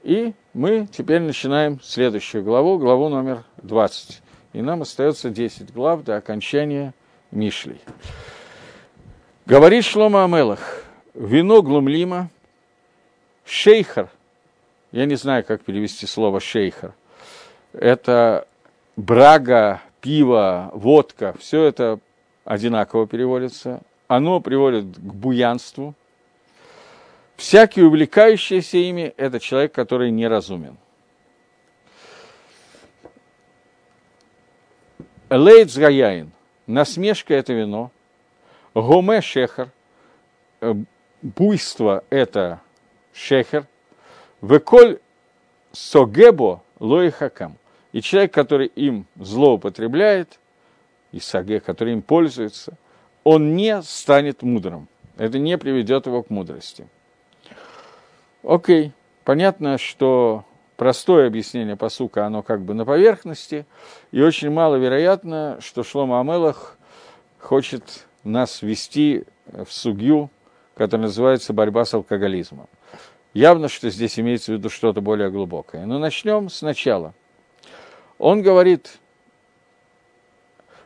[0.03, 4.21] И мы теперь начинаем следующую главу, главу номер 20.
[4.53, 6.93] И нам остается 10 глав до окончания
[7.31, 7.81] Мишлей.
[9.45, 12.29] Говорит Шлома Амелах, вино глумлима,
[13.45, 14.09] шейхар,
[14.91, 16.93] я не знаю, как перевести слово шейхар,
[17.73, 18.47] это
[18.95, 21.99] брага, пиво, водка, все это
[22.43, 25.93] одинаково переводится, оно приводит к буянству.
[27.35, 30.77] Всякий увлекающийся ими– это человек, который неразумен.
[35.29, 36.31] Лейц Гаяин–
[36.67, 37.91] насмешка– это вино.
[38.73, 39.69] Гоме Шехар–
[41.21, 42.61] буйство– это
[43.13, 43.65] Шехер.
[44.41, 44.99] Веколь
[45.71, 47.57] Согебо Лои Хакам.
[47.91, 50.39] И человек, который им злоупотребляет,
[51.11, 52.77] и Саге, который им пользуется–
[53.25, 54.87] он не станет мудрым.
[55.17, 56.87] Это не приведет его к мудрости.
[58.43, 60.45] Окей, понятно, что
[60.77, 63.65] простое объяснение посука, оно как бы на поверхности,
[64.11, 66.77] и очень маловероятно, что Шлома Амелах
[67.39, 70.29] хочет нас ввести в сугью,
[70.75, 72.67] которая называется борьба с алкоголизмом.
[73.33, 75.85] Явно, что здесь имеется в виду что-то более глубокое.
[75.85, 77.13] Но начнем сначала.
[78.19, 78.99] Он говорит,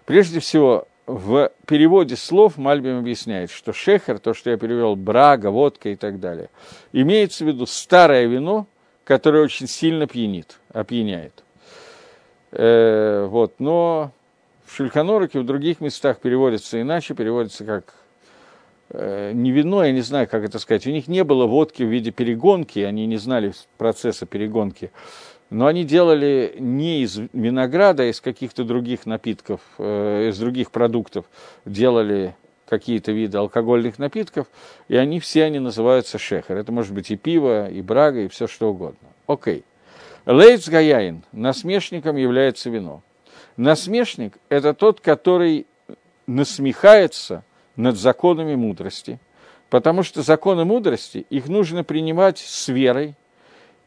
[0.06, 5.90] прежде всего, в переводе слов Мальбим объясняет, что шехер, то, что я перевел, брага, водка
[5.90, 6.50] и так далее,
[6.94, 8.68] имеется в виду старое вино,
[9.06, 11.44] которое очень сильно пьянит, опьяняет.
[12.52, 14.12] Э, вот, но
[14.66, 17.96] в Шульханоруке, в других местах переводится иначе, переводится как
[18.92, 20.86] э, не вино, я не знаю, как это сказать.
[20.86, 24.92] У них не было водки в виде перегонки, они не знали процесса перегонки
[25.50, 31.26] но они делали не из винограда, а из каких-то других напитков, э, из других продуктов
[31.66, 32.36] делали
[32.68, 34.48] какие-то виды алкогольных напитков,
[34.88, 36.56] и они все они называются шехер.
[36.58, 39.10] Это может быть и пиво, и брага, и все что угодно.
[39.26, 39.64] Окей.
[40.26, 43.02] Лейц Гаяин, насмешником является вино.
[43.58, 45.66] Насмешник– это тот, который
[46.28, 47.44] насмехается
[47.76, 49.20] над законами мудрости,
[49.72, 53.16] потому что законы мудрости, их нужно принимать с верой,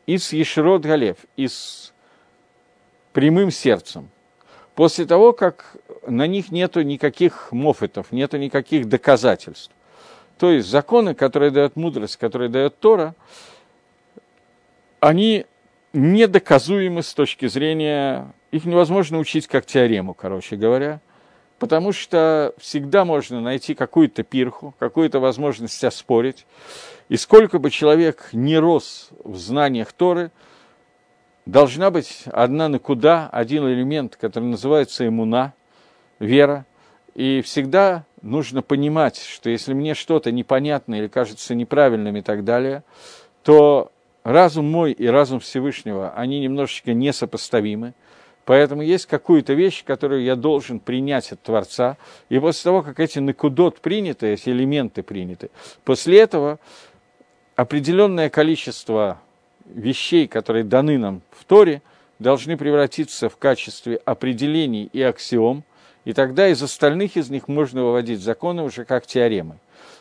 [0.07, 1.93] и с Ешерот Галев, и с
[3.13, 4.11] прямым сердцем.
[4.75, 9.73] После того, как на них нету никаких мофетов, нету никаких доказательств.
[10.39, 13.15] То есть законы, которые дает мудрость, которые дает Тора,
[14.99, 15.47] они
[15.93, 21.01] недоказуемы с точки зрения, их невозможно учить как теорему, короче говоря,
[21.63, 26.45] потому что всегда можно найти какую-то пирху, какую-то возможность оспорить.
[27.09, 30.33] И сколько бы человек не рос в знаниях Торы,
[31.47, 35.55] должна быть одна на куда, один элемент, который называется иммуна,
[36.19, 36.67] вера.
[37.15, 42.83] И всегда нужно понимать, что если мне что-то непонятно или кажется неправильным и так далее,
[43.45, 43.93] то
[44.25, 47.95] разум мой и разум Всевышнего, они немножечко несопоставимы.
[48.45, 51.97] Поэтому есть какую-то вещь, которую я должен принять от Творца.
[52.29, 55.51] И после того, как эти накудот приняты, эти элементы приняты,
[55.85, 56.59] после этого
[57.55, 59.21] определенное количество
[59.67, 61.83] вещей, которые даны нам в Торе,
[62.19, 65.65] должны превратиться в качестве определений и аксиом,
[66.05, 69.59] и тогда из остальных из них можно выводить законы уже как теоремы.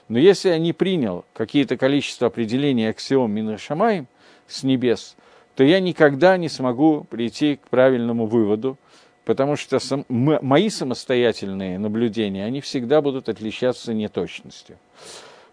[0.07, 4.07] Но если я не принял какие-то количество определений аксиом Минашамаем
[4.47, 5.15] с небес,
[5.61, 8.79] то я никогда не смогу прийти к правильному выводу,
[9.25, 14.79] потому что сам, мои самостоятельные наблюдения, они всегда будут отличаться неточностью.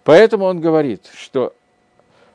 [0.04, 1.52] Поэтому он говорит, что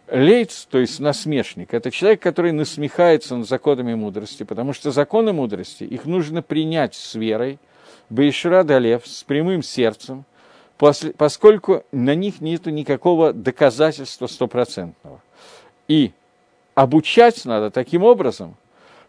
[0.08, 5.84] Лейц, то есть насмешник, это человек, который насмехается над законами мудрости, потому что законы мудрости,
[5.84, 7.58] их нужно принять с верой,
[8.12, 10.26] Бейшра Далев, с прямым сердцем,
[10.78, 15.24] поскольку на них нет никакого доказательства стопроцентного.
[15.88, 16.12] И
[16.76, 18.56] обучать надо таким образом,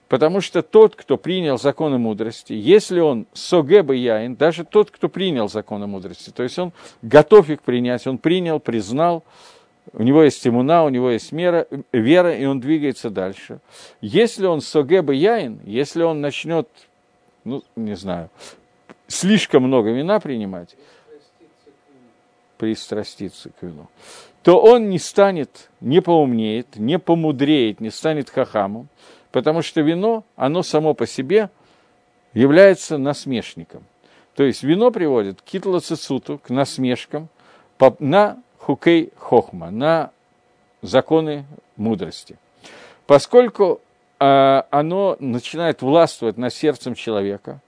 [0.09, 5.49] потому что тот, кто принял законы мудрости, если он согеба яин, даже тот, кто принял
[5.49, 6.73] законы мудрости, то есть он
[7.03, 9.25] готов их принять, он принял, признал,
[9.93, 13.61] у него есть иммуна, у него есть мера, вера, и он двигается дальше.
[14.01, 16.69] Если он согеба яин, если он начнет,
[17.45, 18.31] ну, не знаю,
[19.07, 20.77] слишком много вина принимать,
[22.57, 23.89] пристраститься к вину,
[24.45, 28.89] то он не станет, не поумнеет, не помудреет, не станет хахамом,
[29.33, 31.49] потому что вино, оно само по себе
[32.35, 33.85] является насмешником.
[34.37, 37.29] То есть вино приводит к китлоцицуту, к насмешкам
[38.01, 40.11] на хукей хохма, на
[40.83, 42.37] законы мудрости.
[43.07, 43.81] Поскольку
[44.21, 47.61] э, оно начинает властвовать над сердцем человека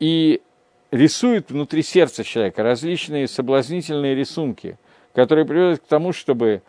[0.00, 0.42] и
[0.90, 4.78] рисует внутри сердца человека различные соблазнительные рисунки,
[5.14, 6.62] которые приводят к тому, чтобы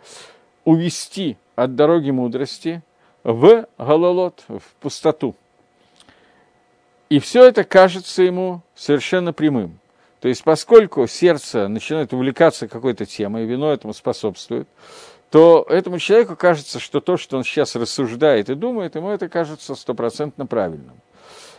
[0.66, 2.82] увести от дороги мудрости
[3.24, 5.36] в гололот, в пустоту.
[7.10, 9.80] И все это кажется ему совершенно прямым.
[10.20, 14.68] То есть, поскольку сердце начинает увлекаться какой-то темой, вино этому способствует,
[15.30, 19.76] то этому человеку кажется, что то, что он сейчас рассуждает и думает, ему это кажется
[19.76, 20.96] стопроцентно правильным.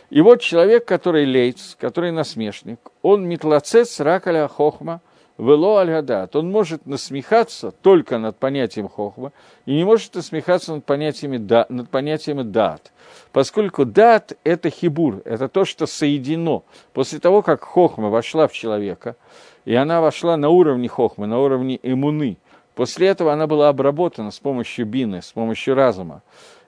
[0.09, 5.01] И вот человек, который лейц, который насмешник, он метлацец ракаля хохма–
[5.37, 5.91] Вело аль
[6.33, 9.33] Он может насмехаться только над понятием хохма
[9.65, 12.93] и не может насмехаться над понятиями, да, над понятиями дат.
[13.33, 16.63] Поскольку дат– это хибур, это то, что соединено.
[16.93, 19.17] После того, как хохма вошла в человека,
[19.65, 22.37] и она вошла на уровне хохмы, на уровне иммуны,
[22.73, 26.21] после этого она была обработана с помощью бины, с помощью разума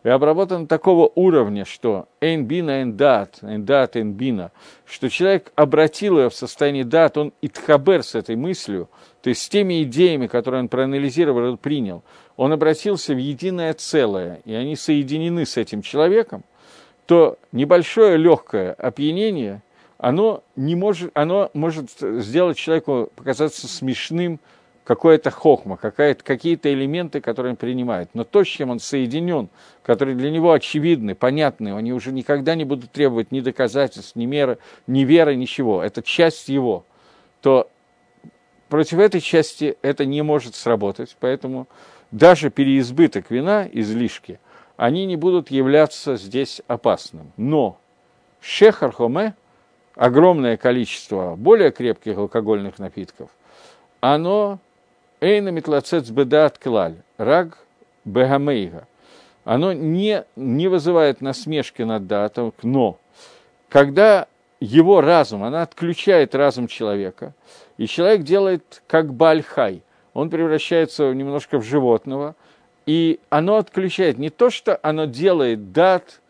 [0.08, 4.54] и обработан такого уровня, что «эйн бина, эйн дат», «эйн дат, эйн бина»,
[4.86, 8.88] что человек обратил ее в состояние дат, он итхабер с этой мыслью,
[9.22, 12.04] то есть с теми идеями, которые он проанализировал и принял,
[12.38, 16.46] он обратился в единое целое, и они соединены с этим человеком,
[17.06, 19.62] то небольшое легкое опьянение,
[19.98, 24.40] оно, не может, оно может сделать человеку показаться смешным,
[24.88, 28.10] какое-то хохма, какие-то элементы, которые он принимает.
[28.14, 29.50] Но то, с чем он соединен,
[29.84, 34.60] которые для него очевидны, понятны, они уже никогда не будут требовать ни доказательств, ни меры,
[34.88, 35.84] ни веры, ничего.
[35.84, 36.86] Это часть его.
[37.42, 37.70] То
[38.70, 41.18] против этой части это не может сработать.
[41.20, 41.68] Поэтому
[42.12, 44.40] даже переизбыток вина, излишки,
[44.78, 47.34] они не будут являться здесь опасным.
[47.36, 47.78] Но
[48.40, 49.36] шехархоме,
[49.96, 53.30] огромное количество более крепких алкогольных напитков,
[54.00, 54.60] оно
[55.20, 57.58] Эйна метлацец бедат клаль, раг
[58.06, 58.88] бегамейга.
[59.46, 63.00] Оно не, не вызывает насмешки над датом, но
[63.70, 64.28] когда
[64.60, 67.34] его разум, она отключает разум человека,
[67.78, 69.82] и человек делает как бальхай,
[70.14, 72.36] он превращается немножко в животного,
[72.86, 76.22] и оно отключает не то, что оно делает дат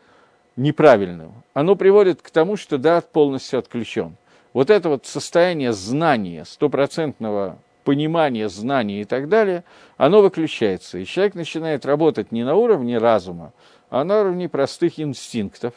[0.55, 4.15] неправильным, оно приводит к тому, что дат полностью отключен.
[4.53, 7.57] Вот это вот состояние знания, стопроцентного
[7.87, 9.63] понимание, знание и так далее,
[9.95, 10.97] оно выключается.
[10.97, 13.53] И человек начинает работать не на уровне разума,
[13.89, 15.73] а на уровне простых инстинктов.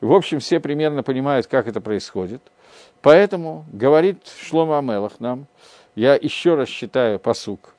[0.00, 2.42] В общем, все примерно понимают, как это происходит.
[3.00, 5.46] Поэтому говорит Шлома Амелах нам,
[5.94, 7.76] я еще раз читаю посук,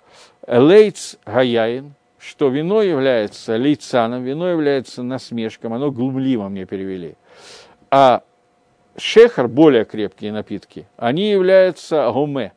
[0.48, 7.16] Лейц Гаяин, что вино является лейцаном, вино является насмешком, оно глумливо мне перевели.
[7.90, 8.24] А
[8.96, 12.54] шехар, более крепкие напитки, они являются гуме,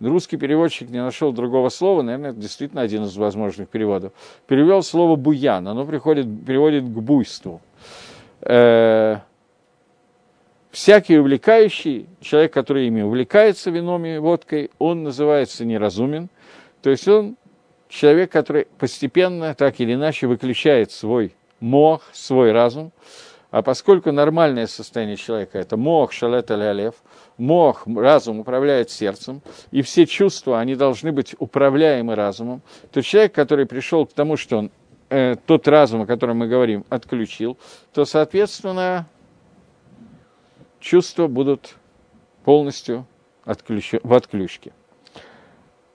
[0.00, 4.12] Русский переводчик не нашел другого слова, наверное, это действительно один из возможных переводов.
[4.46, 7.60] Перевел слово «буян», оно приходит, переводит к буйству.
[8.42, 9.18] Э,
[10.70, 16.28] всякий увлекающий, человек, который ими увлекается вином и водкой, он называется неразумен,
[16.80, 17.36] то есть он
[17.88, 22.92] человек, который постепенно, так или иначе, выключает свой мох, свой разум,
[23.50, 26.92] а поскольку нормальное состояние человека– это мох, шалет аль
[27.38, 29.40] мох, разум управляет сердцем,
[29.70, 32.60] и все чувства, они должны быть управляемы разумом,
[32.92, 34.70] то человек, который пришел к тому, что он
[35.08, 37.56] э, тот разум, о котором мы говорим, отключил,
[37.94, 39.06] то, соответственно,
[40.78, 41.76] чувства будут
[42.44, 43.06] полностью
[43.44, 43.94] отключ...
[44.02, 44.72] в отключке.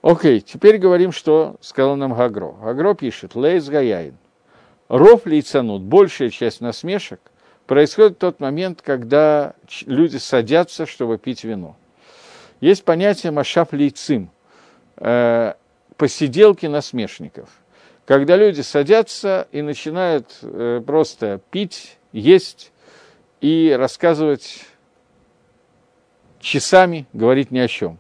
[0.02, 2.54] Окей, теперь говорим, что сказал нам Гагро.
[2.62, 4.18] Гагро пишет, Лейс Гаяин.
[4.90, 7.22] Ров лейцанут, большая часть насмешек,
[7.66, 9.54] происходит тот момент, когда
[9.86, 11.76] люди садятся, чтобы пить вино.
[12.62, 14.30] Есть понятие машап лейцим,
[14.98, 15.54] э,
[15.98, 17.50] посиделки насмешников.
[18.06, 22.72] Когда люди садятся и начинают э, просто пить, есть
[23.42, 24.66] и рассказывать
[26.40, 28.00] часами, говорить ни о чем.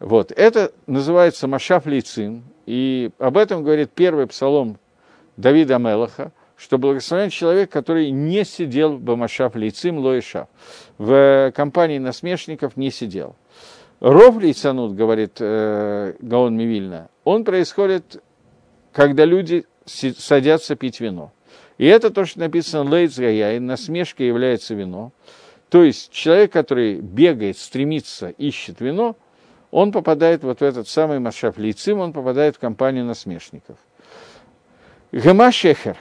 [0.00, 0.32] Вот.
[0.32, 4.78] Это называется Машаф Лейцин, и об этом говорит первый псалом
[5.36, 10.48] Давида Мелаха, что благословен человек, который не сидел в Машаф Лейцим Лоиша,
[10.98, 13.36] в компании насмешников не сидел.
[14.00, 18.22] Ров Лейцанут, говорит э, Гаон Мивильна, он происходит,
[18.92, 21.32] когда люди садятся пить вино.
[21.78, 25.12] И это то, что написано Лейц Гаяй, насмешка является вино.
[25.70, 29.16] То есть человек, который бегает, стремится, ищет вино–
[29.70, 33.76] он попадает вот в этот самый Машаф Лейцим, он попадает в компанию насмешников.
[35.12, 35.96] Гема Шехер,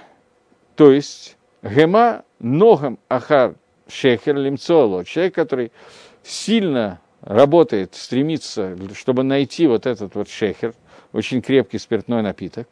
[0.78, 3.56] то есть Гема Ногам Ахар
[3.90, 5.72] Шехер Лимцоло, человек, который
[6.24, 10.76] сильно работает, стремится, чтобы найти вот этот вот шехер,
[11.14, 12.68] очень крепкий спиртной напиток.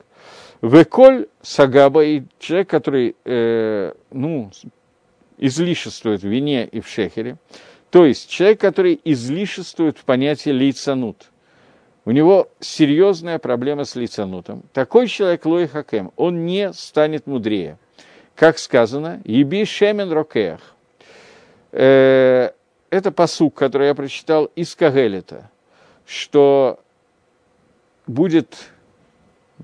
[0.62, 4.52] Веколь Сагаба, и человек, который, э, ну,
[5.38, 7.38] излишествует в вине и в шехере.
[7.90, 11.32] То есть человек, который излишествует в понятии лицанут.
[12.06, 14.64] У него серьезная проблема с лицанутом.
[14.74, 17.80] Такой человек, Лой Хакем, он не станет мудрее.
[18.36, 20.60] Как сказано, «Еби шемен рокех».
[21.72, 22.52] Э,
[22.90, 25.50] это посук, который я прочитал из Кагелета,
[26.06, 26.80] что
[28.08, 28.56] будет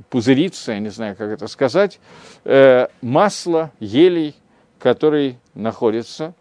[0.09, 1.99] пузыриться, я не знаю, как это сказать,
[2.45, 4.35] э, масло елей,
[4.79, 6.33] который находится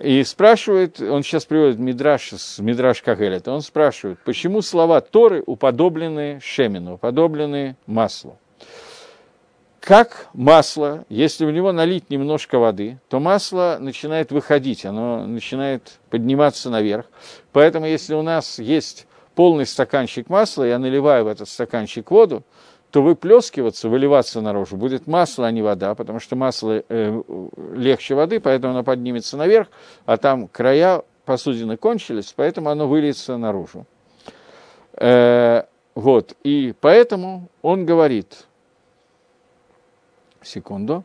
[0.00, 6.94] и спрашивает, он сейчас приводит Мидраш, Мидраш Кагелета, он спрашивает, почему слова Торы уподоблены шемину,
[6.94, 8.38] уподоблены маслу.
[9.84, 16.70] Как масло, если в него налить немножко воды, то масло начинает выходить, оно начинает подниматься
[16.70, 17.04] наверх.
[17.52, 22.44] Поэтому если у нас есть полный стаканчик масла, я наливаю в этот стаканчик воду,
[22.92, 27.22] то выплескиваться, выливаться наружу будет масло, а не вода, потому что масло э,
[27.74, 29.68] легче воды, поэтому оно поднимется наверх,
[30.06, 33.84] а там края посудины кончились, поэтому оно выльется наружу.
[34.94, 35.64] Э,
[35.94, 38.46] вот, и поэтому он говорит,
[40.44, 41.04] секунду,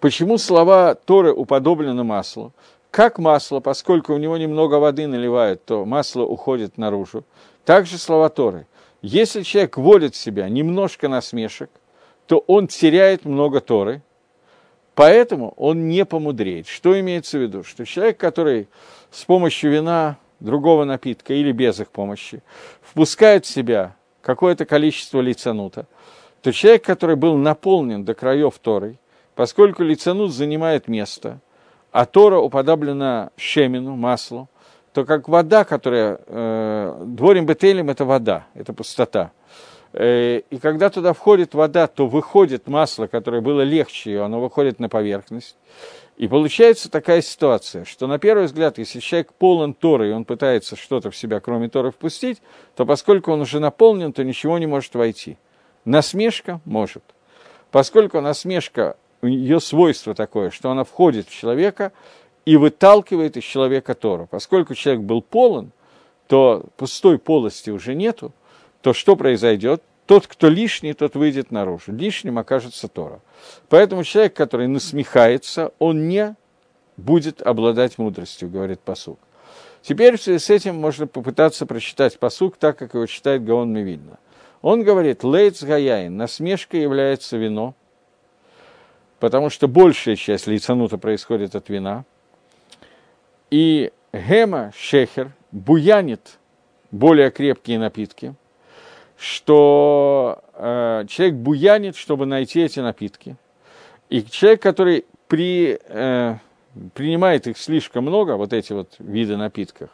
[0.00, 2.52] почему слова Торы уподоблены маслу?
[2.90, 7.24] Как масло, поскольку у него немного воды наливают, то масло уходит наружу.
[7.64, 8.66] Также слова Торы.
[9.02, 11.70] Если человек вводит в себя немножко насмешек,
[12.26, 14.02] то он теряет много Торы,
[14.94, 16.66] поэтому он не помудреет.
[16.66, 17.62] Что имеется в виду?
[17.62, 18.68] Что человек, который
[19.10, 22.42] с помощью вина, другого напитка или без их помощи
[22.82, 25.86] впускает в себя какое-то количество лицанута,
[26.42, 28.98] то человек, который был наполнен до краев Торой,
[29.34, 31.40] поскольку лицанут занимает место,
[31.90, 34.48] а Тора уподоблена шемину, маслу,
[34.92, 36.20] то как вода, которая...
[36.26, 39.32] Э, дворим бетелем– это вода, это пустота.
[39.92, 44.88] Э, и когда туда входит вода, то выходит масло, которое было легче, оно выходит на
[44.88, 45.56] поверхность.
[46.18, 50.74] И получается такая ситуация, что на первый взгляд, если человек полон Торы, и он пытается
[50.74, 52.42] что-то в себя, кроме Торы, впустить,
[52.74, 55.38] то поскольку он уже наполнен, то ничего не может войти.
[55.84, 57.04] Насмешка может.
[57.70, 61.92] Поскольку насмешка, ее свойство такое, что она входит в человека,
[62.44, 64.26] и выталкивает из человека Тору.
[64.28, 65.70] Поскольку человек был полон,
[66.26, 68.32] то пустой полости уже нету,
[68.82, 69.84] то что произойдет?
[70.08, 71.92] Тот, кто лишний, тот выйдет наружу.
[71.92, 73.20] Лишним окажется Тора.
[73.68, 76.34] Поэтому человек, который насмехается, он не
[76.96, 79.20] будет обладать мудростью, говорит посук.
[79.82, 84.18] Теперь в связи с этим можно попытаться прочитать посук так, как его читает Гаон Мивильна.
[84.62, 87.76] Он говорит, лейц гаяин, насмешка является вино,
[89.20, 92.04] потому что большая часть лицанута происходит от вина–
[93.50, 96.38] и гема шехер буянит
[96.90, 98.34] более крепкие напитки,
[99.18, 103.36] что э, человек буянит, чтобы найти эти напитки.
[104.08, 106.36] И человек, который при, э,
[106.94, 109.90] принимает их слишком много, вот эти вот виды напитков,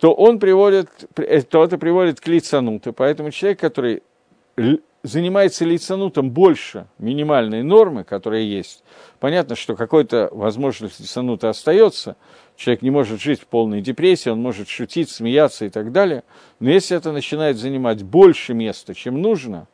[0.00, 2.92] то он приводит, э, то это приводит к лицануту.
[2.92, 4.02] Поэтому человек, который
[5.04, 8.82] занимается лицанутом больше минимальной нормы, которая есть,
[9.20, 12.16] понятно, что какой-то возможность лицанута остается,
[12.56, 16.24] человек не может жить в полной депрессии, он может шутить, смеяться и так далее,
[16.58, 19.68] но если это начинает занимать больше места, чем нужно,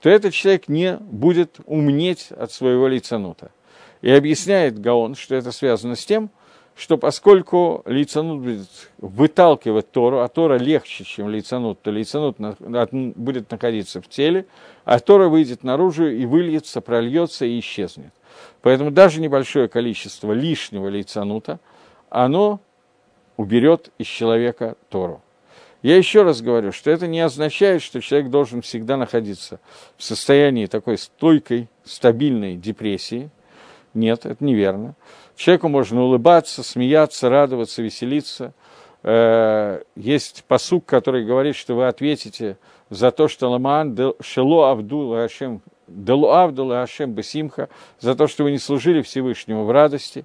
[0.00, 3.50] то этот человек не будет умнеть от своего лицанута.
[4.02, 6.30] И объясняет Гаон, что это связано с тем,
[6.76, 8.68] что поскольку лицанут будет
[8.98, 14.46] выталкивать Тору, а Тора легче, чем лицанут, то лицанут будет находиться в теле,
[14.84, 18.12] а Тора выйдет наружу и выльется, прольется и исчезнет.
[18.60, 21.60] Поэтому даже небольшое количество лишнего лицанута,
[22.10, 22.60] оно
[23.36, 25.22] уберет из человека Тору.
[25.82, 29.60] Я еще раз говорю, что это не означает, что человек должен всегда находиться
[29.96, 33.30] в состоянии такой стойкой, стабильной депрессии.
[33.94, 34.94] Нет, это неверно.
[35.36, 38.52] Человеку можно улыбаться, смеяться, радоваться, веселиться.
[39.02, 42.56] Э, есть посук, который говорит, что вы ответите
[42.90, 47.68] за то, что Ламаан Шело Авдул Ашем Делу Авдул Ашем Бесимха,
[48.00, 50.24] за то, что вы не служили Всевышнему в радости.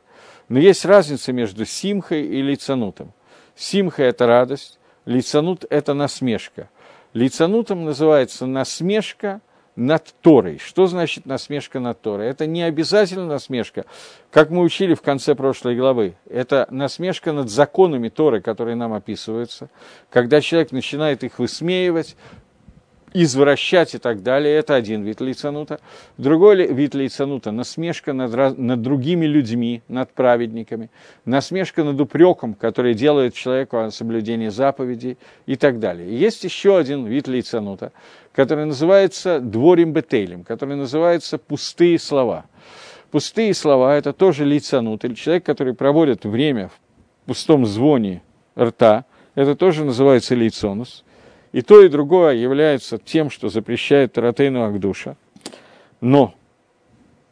[0.52, 3.14] Но есть разница между Симхой и Лицанутом.
[3.56, 6.70] Симха– это радость, Лицанут– это насмешка.
[7.14, 9.40] Лицанутом называется насмешка–
[9.76, 10.58] над Торой.
[10.58, 12.28] Что значит насмешка над Торой?
[12.28, 13.86] Это не обязательно насмешка,
[14.30, 16.16] как мы учили в конце прошлой главы.
[16.30, 19.70] Это насмешка над законами Торы, которые нам описываются.
[20.10, 22.16] Когда человек начинает их высмеивать,
[23.14, 25.80] извращать и так далее, это один вид лицанута.
[26.18, 30.90] Другой вид лицанута– насмешка над, над другими людьми, над праведниками,
[31.26, 36.18] насмешка над упреком, который делает человеку о соблюдении заповедей и так далее.
[36.18, 37.92] Есть еще один вид лицанута,
[38.34, 42.46] который называется дворим бетейлем, который называется пустые слова.
[43.12, 48.22] Пустые слова– это тоже лицанут, или человек, который проводит время в пустом звоне
[48.58, 49.04] рта,
[49.36, 51.04] это тоже называется лицонус–
[51.52, 55.16] и то, и другое является тем, что запрещает Таратейну Агдуша.
[56.00, 56.34] Но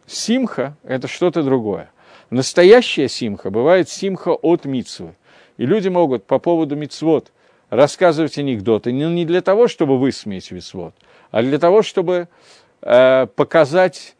[0.06, 1.92] симха– это что-то другое.
[2.30, 5.16] Настоящая симха бывает симха от мицвы.
[5.58, 7.32] И люди могут по поводу мицвод
[7.70, 10.94] рассказывать анекдоты не, не для того, чтобы высмеять мицвод,
[11.32, 12.28] а для того, чтобы
[12.82, 14.16] э, показать,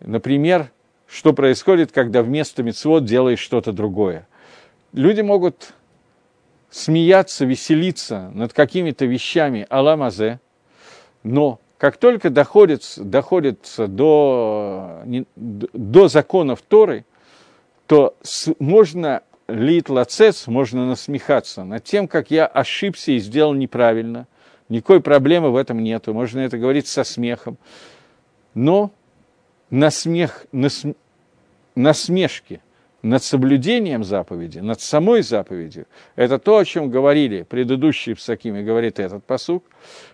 [0.00, 0.70] например,
[1.06, 4.26] что происходит, когда вместо мицвод делаешь что-то другое.
[4.92, 5.74] Люди могут
[6.72, 10.40] смеяться, веселиться над какими-то вещами аламазе,
[11.22, 15.02] но как только доходит, доходит до,
[15.36, 17.04] до законов Торы,
[17.86, 18.16] то
[18.58, 24.26] можно лит лацец, можно насмехаться над тем, как я ошибся и сделал неправильно.
[24.68, 27.58] Никакой проблемы в этом нету, можно это говорить со смехом.
[28.54, 28.90] Но
[29.68, 30.84] насмех, нас,
[31.74, 32.62] насмешки–
[33.02, 39.00] над соблюдением заповеди, над самой заповедью, это то, о чем говорили предыдущие псаким, и говорит
[39.00, 39.64] этот посук,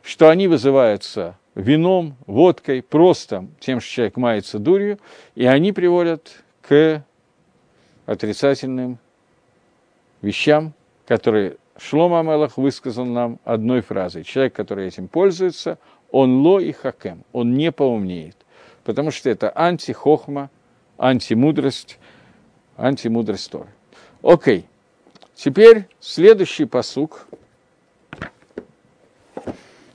[0.02, 4.98] что они вызываются вином, водкой, просто тем, что человек мается дурью,
[5.34, 7.04] и они приводят к
[8.06, 8.98] отрицательным
[10.22, 10.72] вещам,
[11.06, 14.24] которые Шлома Амелах высказал нам одной фразой.
[14.24, 15.78] Человек, который этим пользуется,
[16.10, 18.36] он ло и хакем, он не поумнеет,
[18.84, 20.50] потому что это антихохма,
[20.98, 21.98] антимудрость,
[22.78, 23.68] антимудрость Торы.
[24.22, 24.66] Окей.
[25.34, 27.28] Теперь следующий посук,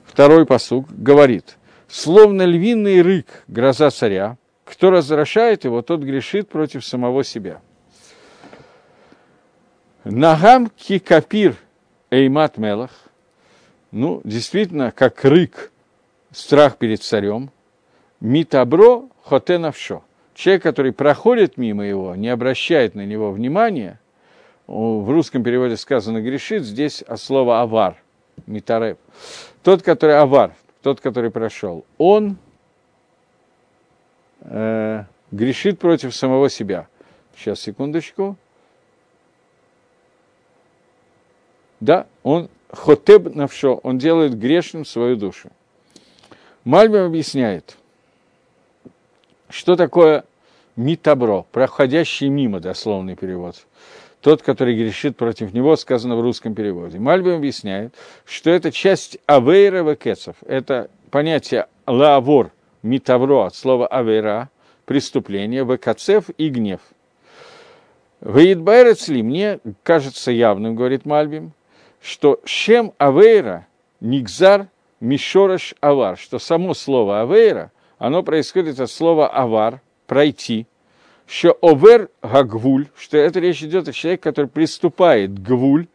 [0.04, 1.56] второй посук, говорит,
[1.88, 7.60] словно львиный рык гроза царя, кто разрушает его, тот грешит против самого себя.
[10.04, 11.56] Нагам кикапир
[12.10, 12.90] эймат мелах,
[13.90, 15.72] ну, действительно, как рык,
[16.32, 17.50] страх перед царем,
[18.20, 20.02] митабро хотенавшо–
[20.34, 24.00] человек, который проходит мимо его, не обращает на него внимания,
[24.66, 27.96] в русском переводе сказано грешит, здесь от слова авар,
[28.46, 28.98] митарев.
[29.62, 32.36] Тот, который авар, тот, который прошел, он
[34.40, 36.88] э, грешит против самого себя.
[37.36, 38.36] Сейчас, секундочку.
[41.80, 45.50] Да, он хотеб навшо, он делает грешным свою душу.
[46.64, 47.76] Мальбим объясняет–
[49.48, 50.24] что такое
[50.76, 53.56] митабро, проходящий мимо, дословный перевод?
[54.20, 56.98] Тот, который грешит против него, сказано в русском переводе.
[56.98, 60.36] Мальби объясняет, что это часть авейра векецов.
[60.46, 62.50] Это понятие лавор,
[62.82, 64.48] митавро от слова авейра,
[64.86, 66.80] преступление, векацев и гнев.
[68.20, 71.52] Ваидбайрецли, мне кажется явным, говорит Мальбим,
[72.00, 73.66] что шем авейра,
[74.00, 74.68] нигзар,
[75.00, 77.70] мишораш авар, что само слово авейра
[78.06, 80.66] оно происходит от слова авар, пройти,
[81.26, 85.86] что овер гагвуль, что это речь идет о человеке, который приступает гвуль,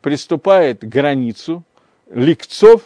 [0.00, 1.64] приступает к границу,
[2.08, 2.82] ликцов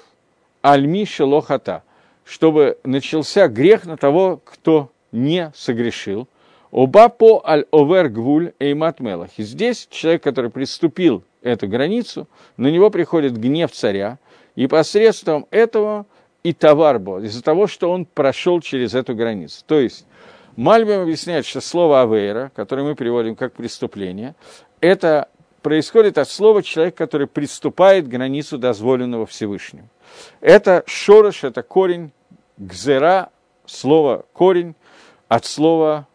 [0.62, 1.82] альми шелохата,
[2.24, 6.26] чтобы начался грех на того, кто не согрешил.
[6.70, 9.28] Оба по аль овер гвуль эймат мелах.
[9.36, 12.26] И здесь человек, который приступил эту границу,
[12.56, 14.18] на него приходит гнев царя,
[14.56, 16.06] и посредством этого
[16.42, 19.62] и товарбо, из-за того, что он прошел через эту границу.
[19.66, 20.06] То есть
[20.56, 24.34] Мальбим объясняет, что слово «авейра», которое мы переводим как «преступление»,
[24.80, 25.28] это
[25.62, 29.88] происходит от слова «человек, который приступает границу дозволенного Всевышним».
[30.40, 32.12] Это шорош, это корень,
[32.56, 33.30] гзера,
[33.66, 34.74] слово «корень»,
[35.28, 36.08] от слова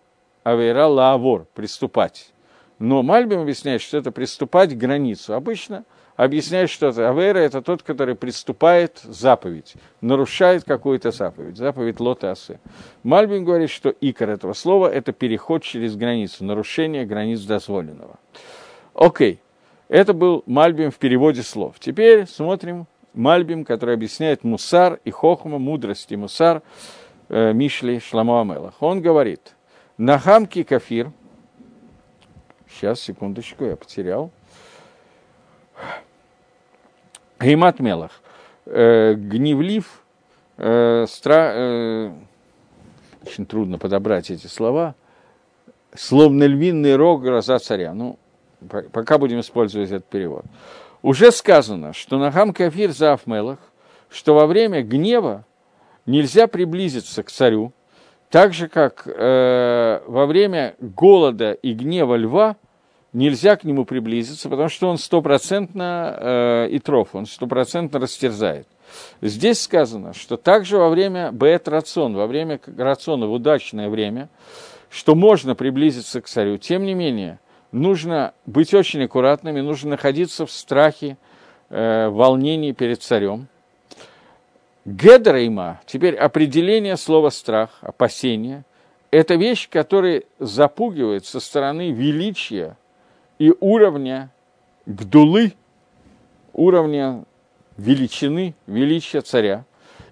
[0.44, 2.32] «авейра лаавор»– «приступать».
[2.78, 5.34] Но Мальбим объясняет, что это приступать к границу.
[5.34, 12.32] Обычно объясняет, что это авера– это тот, который приступает заповедь, нарушает какую-то заповедь, заповедь Лота
[12.32, 12.60] Асе.
[13.04, 18.18] Мальбим говорит, что икор этого слова– это переход через границу, нарушение границ дозволенного.
[18.94, 19.40] Окей,
[19.90, 21.76] это был Мальбим в переводе слов.
[21.80, 26.62] Теперь смотрим Мальбим, который объясняет мусар и хохма, мудрости мусар
[27.30, 28.76] э, Мишли Шламу Амелах.
[28.82, 29.56] Он говорит,
[29.98, 31.12] Нахамки кафир–
[32.76, 34.32] Сейчас, секундочку, я потерял.
[37.40, 38.12] Геймат Мелах.
[38.66, 40.04] Э, гневлив,
[40.58, 41.52] э, стра...
[41.54, 42.12] э,
[43.26, 44.96] очень трудно подобрать эти слова,
[45.96, 47.94] словно львиный рог гроза царя.
[47.94, 48.18] Ну,
[48.92, 50.46] пока будем использовать этот перевод.
[51.02, 53.60] Уже сказано, что Нахам Кафир за Мелах,
[54.10, 55.46] что во время гнева
[56.06, 57.74] нельзя приблизиться к царю,
[58.30, 62.56] так же, как э, во время голода и гнева льва
[63.16, 68.68] нельзя к нему приблизиться, потому что он стопроцентно э, троф, он стопроцентно растерзает.
[69.22, 74.30] Здесь сказано, что также во время бет рацион, во время рациона, в удачное время,
[74.90, 76.58] что можно приблизиться к царю.
[76.58, 77.40] Тем не менее,
[77.72, 81.18] нужно быть очень аккуратными, нужно находиться в страхе,
[81.70, 83.48] э, волнении перед царем.
[84.84, 88.66] Гедрейма, теперь определение слова страх, опасение,
[89.10, 92.78] это вещь, которая запугивает со стороны величия
[93.40, 94.32] и уровня
[94.86, 95.54] гдулы,
[96.54, 97.26] уровня
[97.78, 99.66] величины, величия царя.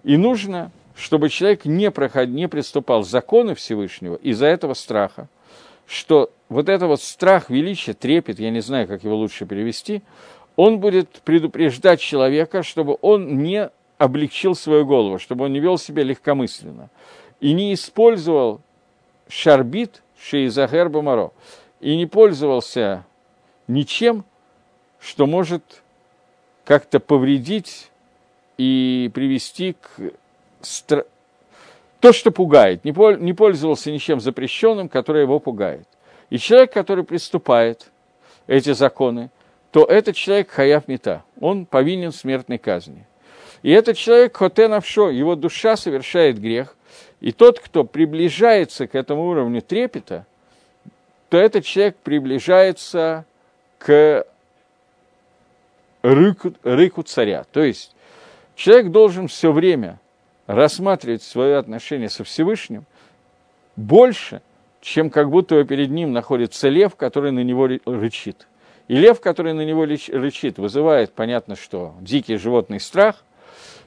[0.03, 5.29] И нужно, чтобы человек не, проход, не приступал законы Всевышнего из-за этого страха,
[5.85, 10.01] что вот это вот страх величия, трепет, я не знаю, как его лучше перевести,
[10.55, 16.03] он будет предупреждать человека, чтобы он не облегчил свою голову, чтобы он не вел себя
[16.03, 16.89] легкомысленно
[17.39, 18.61] и не использовал
[19.27, 21.31] шарбит шейзахер бамаро,
[21.79, 23.05] и не пользовался
[23.67, 24.25] ничем,
[24.99, 25.83] что может
[26.65, 27.91] как-то повредить
[28.57, 30.13] и привести к
[30.61, 31.05] стра...
[31.99, 33.17] то, что пугает, не, пол...
[33.17, 35.87] не пользовался ничем запрещенным, которое его пугает.
[36.29, 37.91] И человек, который приступает
[38.47, 39.29] эти законы,
[39.71, 43.05] то этот человек хаяв мета, он повинен смертной казни.
[43.63, 46.75] И этот человек хотенавшо, его душа совершает грех,
[47.21, 50.25] и тот, кто приближается к этому уровню трепета,
[51.29, 53.25] то этот человек приближается
[53.85, 54.25] к
[56.01, 57.45] рыку, рыку царя.
[57.51, 57.93] То есть
[58.55, 59.99] человек должен все время
[60.47, 62.85] рассматривать свое отношение со Всевышним
[63.75, 64.41] больше,
[64.81, 68.47] чем как будто перед ним находится лев, который на него рычит.
[68.87, 73.23] И лев, который на него рычит, вызывает, понятно, что дикий животный страх.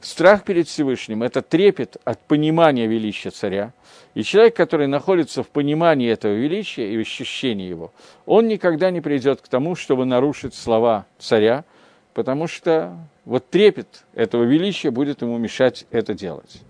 [0.06, 3.72] Страх перед Всевышним– это трепет от понимания величия царя–
[4.16, 7.92] и человек, который находится в понимании этого величия и в ощущении его,
[8.24, 11.66] он никогда не придет к тому, чтобы нарушить слова царя,
[12.14, 12.96] потому что
[13.26, 16.62] вот трепет этого величия будет ему мешать это делать.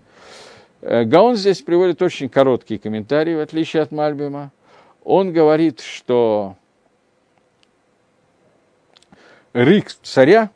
[0.81, 4.51] Э, Гаон здесь приводит очень короткий комментарий, в отличие от Мальбима.
[5.05, 6.57] Он говорит, что
[9.53, 10.51] рык царя,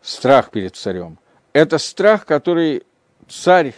[0.00, 1.18] страх перед царем,
[1.54, 2.82] это страх, который
[3.26, 3.74] царь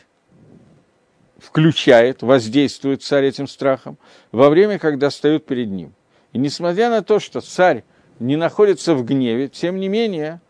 [1.38, 3.98] включает, воздействует царь этим страхом
[4.32, 5.94] во время, когда стоят перед ним.
[6.32, 7.84] И несмотря на то, что царь
[8.18, 10.40] не находится в гневе, тем не менее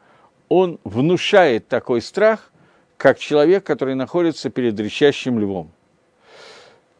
[0.48, 2.52] он внушает такой страх,
[2.96, 5.70] как человек, который находится перед рычащим львом.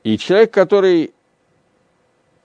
[0.02, 1.14] И человек, который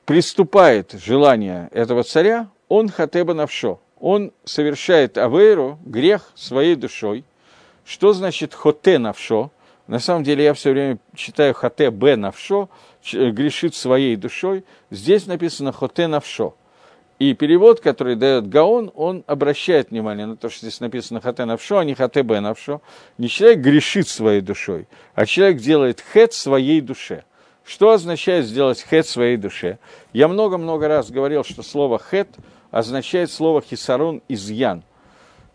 [0.05, 3.81] приступает желание этого царя, он хатеба навшо.
[3.99, 7.25] Он совершает авейру, грех своей душой.
[7.85, 9.51] Что значит хоте навшо?
[9.87, 12.69] На самом деле я все время читаю хоте б навшо,
[13.11, 14.63] грешит своей душой.
[14.89, 16.55] Здесь написано хоте навшо.
[17.21, 21.77] И перевод, который дает Гаон, он обращает внимание на то, что здесь написано хате навшо,
[21.77, 22.81] а не хате б навшо.
[23.19, 27.23] Не человек грешит своей душой, а человек делает хет своей душе.
[27.63, 29.77] Что означает сделать хет своей душе?
[30.13, 32.27] Я много-много раз говорил, что слово хет
[32.71, 34.83] означает слово хисарон изъян.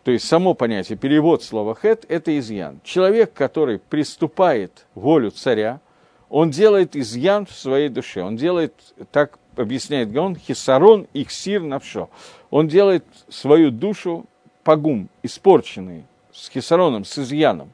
[0.07, 2.79] То есть само понятие, перевод слова хет– это изъян.
[2.85, 5.81] Человек, который приступает волю царя,
[6.29, 8.23] он делает изъян в своей душе.
[8.23, 8.73] Он делает,
[9.11, 12.09] так объясняет Гаон, хисарон ихсир навшо.
[12.51, 14.25] Он делает свою душу
[14.63, 17.69] погум, испорченный, с хисароном, с изъяном.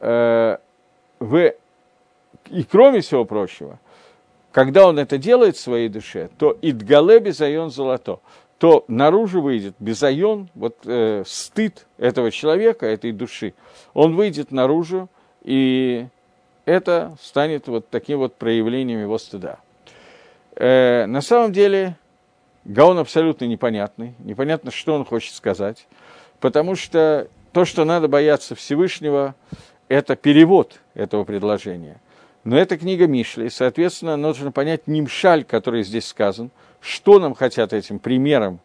[0.00, 0.56] Э,
[1.20, 3.78] и кроме всего прочего,
[4.50, 8.20] когда он это делает в своей душе, то идгале безайон золото,
[8.58, 13.54] то наружу выйдет безайон, вот э, стыд этого человека, этой души,
[13.94, 15.08] он выйдет наружу,
[15.44, 16.06] и
[16.64, 19.58] это станет вот таким вот проявлением его стыда.
[20.56, 21.96] Э, на самом деле,
[22.64, 25.86] Гаон абсолютно непонятный, непонятно, что он хочет сказать,
[26.40, 29.36] потому что то, что надо бояться Всевышнего,
[29.88, 32.00] это перевод этого предложения.
[32.44, 36.50] Но это книга Мишли, соответственно, нужно понять нимшаль, который здесь сказан,
[36.80, 38.60] что нам хотят этим примером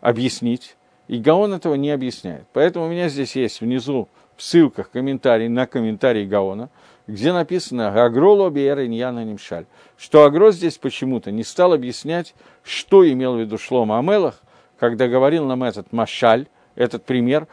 [0.00, 0.76] объяснить,
[1.08, 2.46] и Гаон этого не объясняет.
[2.52, 6.70] Поэтому у меня здесь есть внизу в ссылках комментарий на комментарий Гаона–
[7.06, 9.66] где написано «Агроло биэр иньяна нимшаль»,
[9.98, 14.40] что Агро здесь почему-то не стал объяснять, что имел в виду Шлома Амелах,
[14.78, 17.48] когда говорил нам этот машаль, этот пример,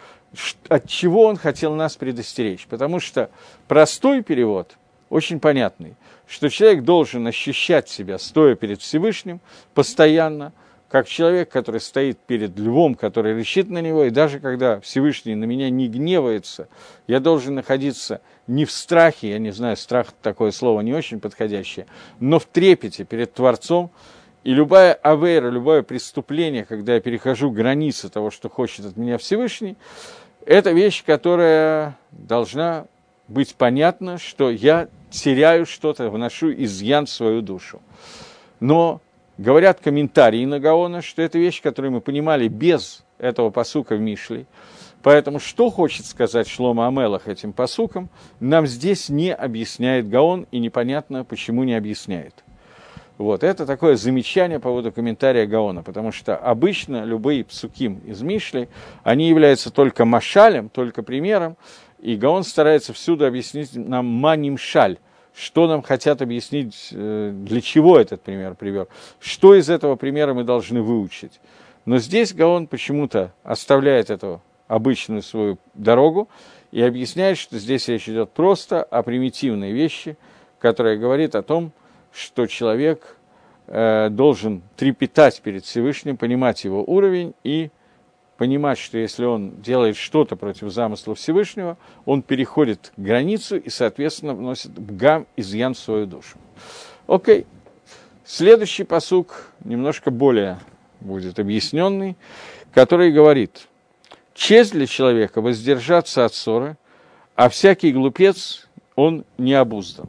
[0.68, 2.68] от чего он хотел нас предостеречь.
[2.68, 3.30] Потому что
[3.68, 4.78] простой перевод,
[5.10, 5.95] очень понятный,
[6.28, 9.41] что человек должен ощущать себя, стоя перед Всевышним,
[9.74, 10.53] постоянно–
[10.89, 15.45] как человек, который стоит перед львом, который решит на него, и даже когда Всевышний на
[15.45, 16.68] меня не гневается,
[17.07, 21.86] я должен находиться не в страхе, я не знаю, страх такое слово не очень подходящее,
[22.20, 23.91] но в трепете перед Творцом,
[24.43, 29.78] и любая авейра, любое преступление, когда я перехожу границы того, что хочет от меня Всевышний,
[30.45, 32.88] это вещь, которая должна
[33.28, 37.82] быть понятна, что я теряю что-то, вношу изъян в свою душу.
[38.60, 39.01] Но
[39.38, 44.45] говорят комментарии на Гаона, что это вещь, которую мы понимали без этого посука в Мишле.
[45.01, 51.24] Поэтому что хочет сказать Шлома Амелах этим посуком, нам здесь не объясняет Гаон, и непонятно,
[51.24, 52.43] почему не объясняет.
[53.18, 58.70] Вот, это такое замечание по поводу комментария Гаона, потому что обычно любые псуким из Мишли,
[59.03, 61.57] они являются только машалем, только примером,
[62.01, 64.97] и Гаон старается всюду объяснить нам манимшаль,
[65.35, 68.87] что нам хотят объяснить, э, для чего этот пример привел,
[69.19, 71.39] что из этого примера мы должны выучить.
[71.85, 76.29] Но здесь Гаон почему-то оставляет эту обычную свою дорогу
[76.71, 80.17] и объясняет, что здесь речь идет просто о примитивной вещи,
[80.59, 81.71] которая говорит о том,
[82.11, 83.17] что человек
[83.67, 87.71] э, должен трепетать перед Всевышним, понимать его уровень и
[88.39, 94.71] понимать, что если он делает что-то против замысла Всевышнего, он переходит границу и, соответственно, вносит
[94.71, 96.37] бгам, изъян в свою душу.
[97.05, 97.45] Окей.
[98.23, 100.57] Следующий посук немножко более
[101.01, 102.15] будет объясненный,
[102.73, 103.67] который говорит,
[104.33, 106.77] честь для человека воздержаться от ссоры,
[107.35, 110.07] а всякий глупец, он не обуздан.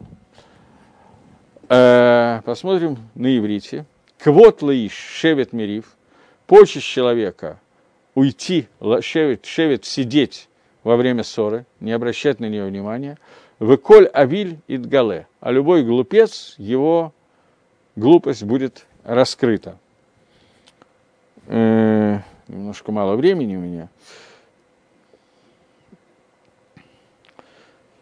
[1.68, 3.86] Э, посмотрим на иврите.
[4.18, 5.96] Квот лаиш шевет мирив,
[6.46, 7.58] почесть человека–
[8.20, 8.68] уйти,
[9.00, 10.48] шевет, шевет сидеть
[10.84, 13.16] во время ссоры, не обращать на нее внимания.
[13.58, 17.14] Выколь авиль идгале, а любой глупец, его
[17.96, 19.78] глупость будет раскрыта.
[21.46, 23.88] Э, немножко мало времени у меня.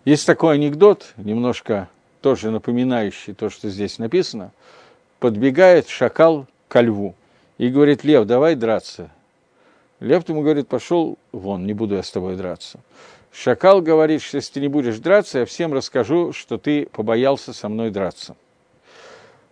[0.05, 1.89] Есть такой анекдот, немножко
[2.23, 4.51] тоже напоминающий то, что здесь написано.
[5.21, 7.15] Подбегает шакал ко льву
[7.57, 9.13] и говорит, лев, давай драться.
[10.01, 12.81] Лев ему говорит, пошел вон, не буду я с тобой драться.
[13.33, 17.69] Шакал говорит, что если ты не будешь драться, я всем расскажу, что ты побоялся со
[17.69, 18.37] мной драться.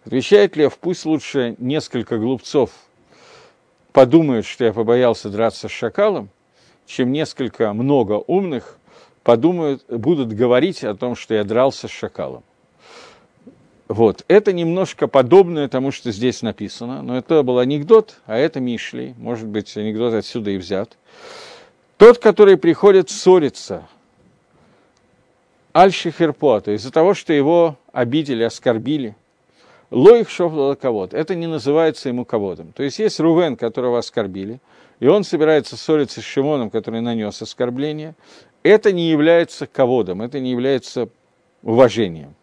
[0.05, 2.71] Отвечает Лев, пусть лучше несколько глупцов
[3.93, 6.31] подумают, что я побоялся драться с шакалом,
[6.87, 8.79] чем несколько много умных
[9.25, 12.45] подумают, будут говорить о том, что я дрался с шакалом.
[13.89, 14.25] Вот.
[14.29, 19.47] Это немножко подобное тому, что здесь написано, но это был анекдот, а это Мишли, может
[19.47, 20.97] быть, анекдот отсюда и взят.
[21.97, 23.87] Тот, который приходит ссориться,
[25.75, 29.15] Аль-Шихерпо, то из-за того, что его обидели, оскорбили,
[29.91, 32.73] Лоих Шофлалаковод, это не называется ему ководом.
[32.73, 34.61] То есть есть Рувен, которого оскорбили,
[34.99, 38.15] и он собирается ссориться с Шимоном, который нанес оскорбление.
[38.63, 41.09] Это не является ководом, это не является
[41.63, 42.35] уважением.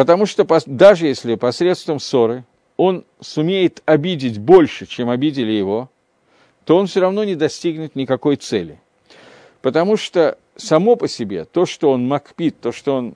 [0.00, 2.46] Потому что даже если посредством ссоры
[2.78, 5.90] он сумеет обидеть больше, чем обидели его,
[6.64, 8.80] то он все равно не достигнет никакой цели.
[9.60, 13.14] Потому что само по себе то, что он макпит, то, что он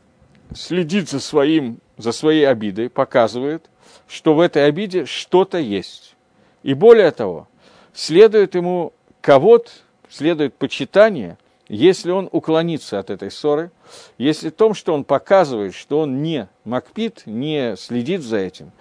[0.55, 3.64] следит за своим за своей обидой показывает,
[4.07, 6.16] что в этой обиде что-то есть.
[6.64, 7.49] И более того,
[7.95, 9.70] следует ему кого-то,
[10.11, 11.39] следует почитание,
[11.69, 13.71] если он уклонится от этой ссоры,
[14.19, 18.73] если в том, что он показывает, что он не макпит, не следит за этим,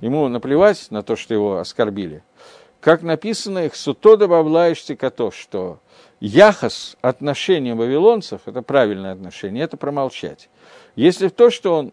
[0.00, 2.22] ему наплевать на то, что его оскорбили,
[2.80, 5.80] как написано их суто добавляешь то, что
[6.20, 10.48] яхос отношения вавилонцев, это правильное отношение, это промолчать.
[10.96, 11.92] Если в то, что он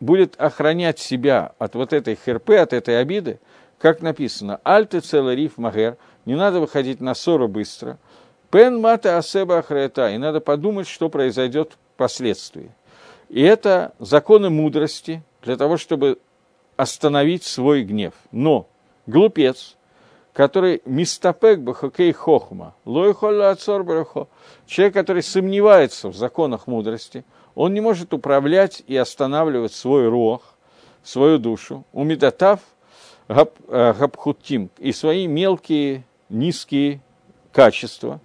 [0.00, 3.40] будет охранять себя от вот этой херпы, от этой обиды,
[3.78, 7.98] как написано, «Альты целый риф магер», не надо выходить на ссору быстро,
[8.52, 12.70] «Пен мата асеба ахрета», и надо подумать, что произойдет впоследствии.
[13.30, 16.18] И это законы мудрости для того, чтобы
[16.76, 18.12] остановить свой гнев.
[18.30, 18.68] Но
[19.06, 19.78] глупец,
[20.34, 24.28] который мистапек бахокей хохма, лойхолла отцор барахо,
[24.66, 27.24] человек, который сомневается в законах мудрости,
[27.54, 30.42] он не может управлять и останавливать свой рог,
[31.02, 32.60] свою душу, умидатав
[33.28, 37.00] э, габхутим, и свои мелкие, низкие
[37.50, 38.20] качества.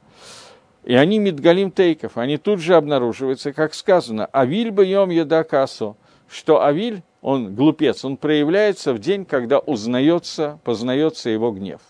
[0.88, 5.97] И они мидгалим тейков, они тут же обнаруживаются, как сказано, авиль бьем еда касо,
[6.29, 11.81] что авиль, он глупец, он проявляется в день, когда узнается, познается его гнев.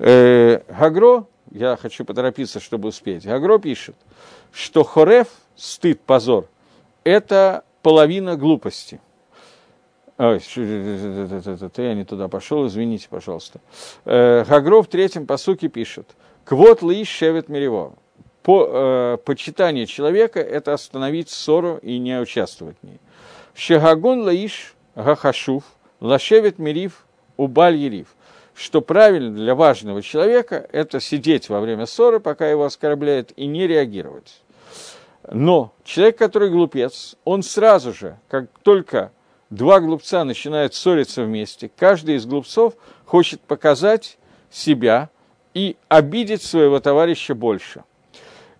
[0.00, 3.94] Э, Гагро, я хочу поторопиться, чтобы успеть, Гагро пишет,
[4.50, 6.48] что хорев, стыд, позор,
[7.04, 9.00] это половина глупости.
[10.18, 13.60] Ой, я не туда пошел, извините, пожалуйста.
[14.04, 17.94] Э, Гагро в третьем посуке пишет, «Квот лиш шевет мирево».
[18.42, 22.98] По, э, почитание человека– это остановить ссору и не участвовать в ней.
[23.54, 25.62] Шегагон лаиш гахашув,
[26.00, 28.08] лашевет мирив, убаль ерив–
[28.54, 33.66] что правильно для важного человека– это сидеть во время ссоры, пока его оскорбляют, и не
[33.66, 34.42] реагировать.
[35.30, 39.12] Но человек, который глупец, он сразу же, как только
[39.50, 42.74] два глупца начинают ссориться вместе, каждый из глупцов
[43.06, 44.18] хочет показать
[44.50, 45.10] себя
[45.54, 47.84] и обидеть своего товарища больше.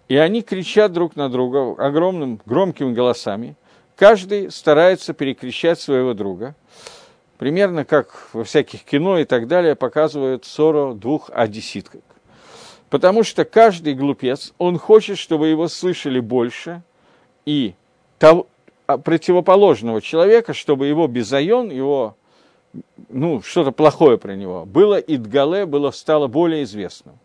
[0.08, 3.56] И они кричат друг на друга огромным, громкими голосами.
[3.96, 6.54] Каждый старается перекричать своего друга–
[7.42, 12.00] примерно как во всяких кино и так далее показывают ссору двух одесситков.
[12.88, 16.82] Потому что каждый глупец, он хочет, чтобы его слышали больше,
[17.44, 17.74] и
[18.20, 18.46] того,
[18.86, 22.16] а, противоположного человека, чтобы его безайон, его,
[23.08, 27.18] ну, что-то плохое про него, было идгале, было, стало более известным.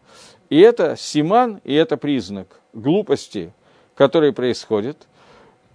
[0.50, 3.54] И это симан, и это признак глупости,
[3.96, 5.08] который происходит.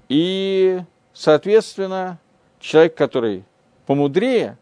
[0.09, 0.81] И,
[1.13, 2.19] соответственно,
[2.61, 3.45] человек, который
[3.87, 4.57] помудрее,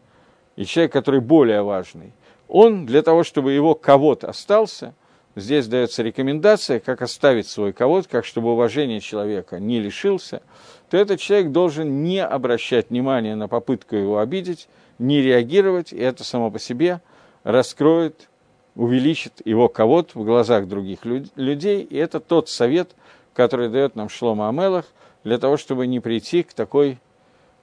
[0.55, 2.13] и человек, который более важный,
[2.47, 4.93] он для того, чтобы его кого-то остался,
[5.35, 10.41] здесь дается рекомендация, как оставить свой кого-то, как чтобы уважение человека не лишился,
[10.89, 14.67] то этот человек должен не обращать внимания на попытку его обидеть,
[15.01, 17.01] не реагировать, и это само по себе
[17.43, 18.29] раскроет,
[18.75, 22.91] увеличит его кого-то в глазах других людей, и это тот совет,
[23.33, 24.85] который дает нам Шлома Амелах,
[25.23, 26.99] для того, чтобы не прийти к такой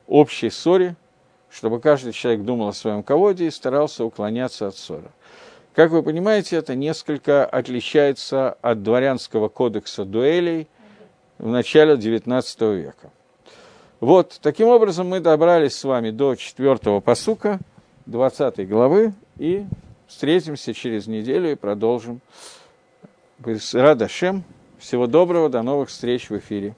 [0.07, 0.97] общей ссоре,
[1.51, 5.11] чтобы каждый человек думал о своем ководе и старался уклоняться от ссоры.
[5.75, 10.69] Как вы понимаете, это несколько отличается от дворянского кодекса дуэлей
[11.39, 13.11] в начале XIX века.
[14.01, 17.59] Вот, таким образом мы добрались с вами до четвертого посука
[18.07, 19.67] 20 главы и
[20.07, 22.21] встретимся через неделю и продолжим.
[23.73, 24.45] Радашем.
[24.79, 26.77] Всего доброго, до новых встреч в эфире.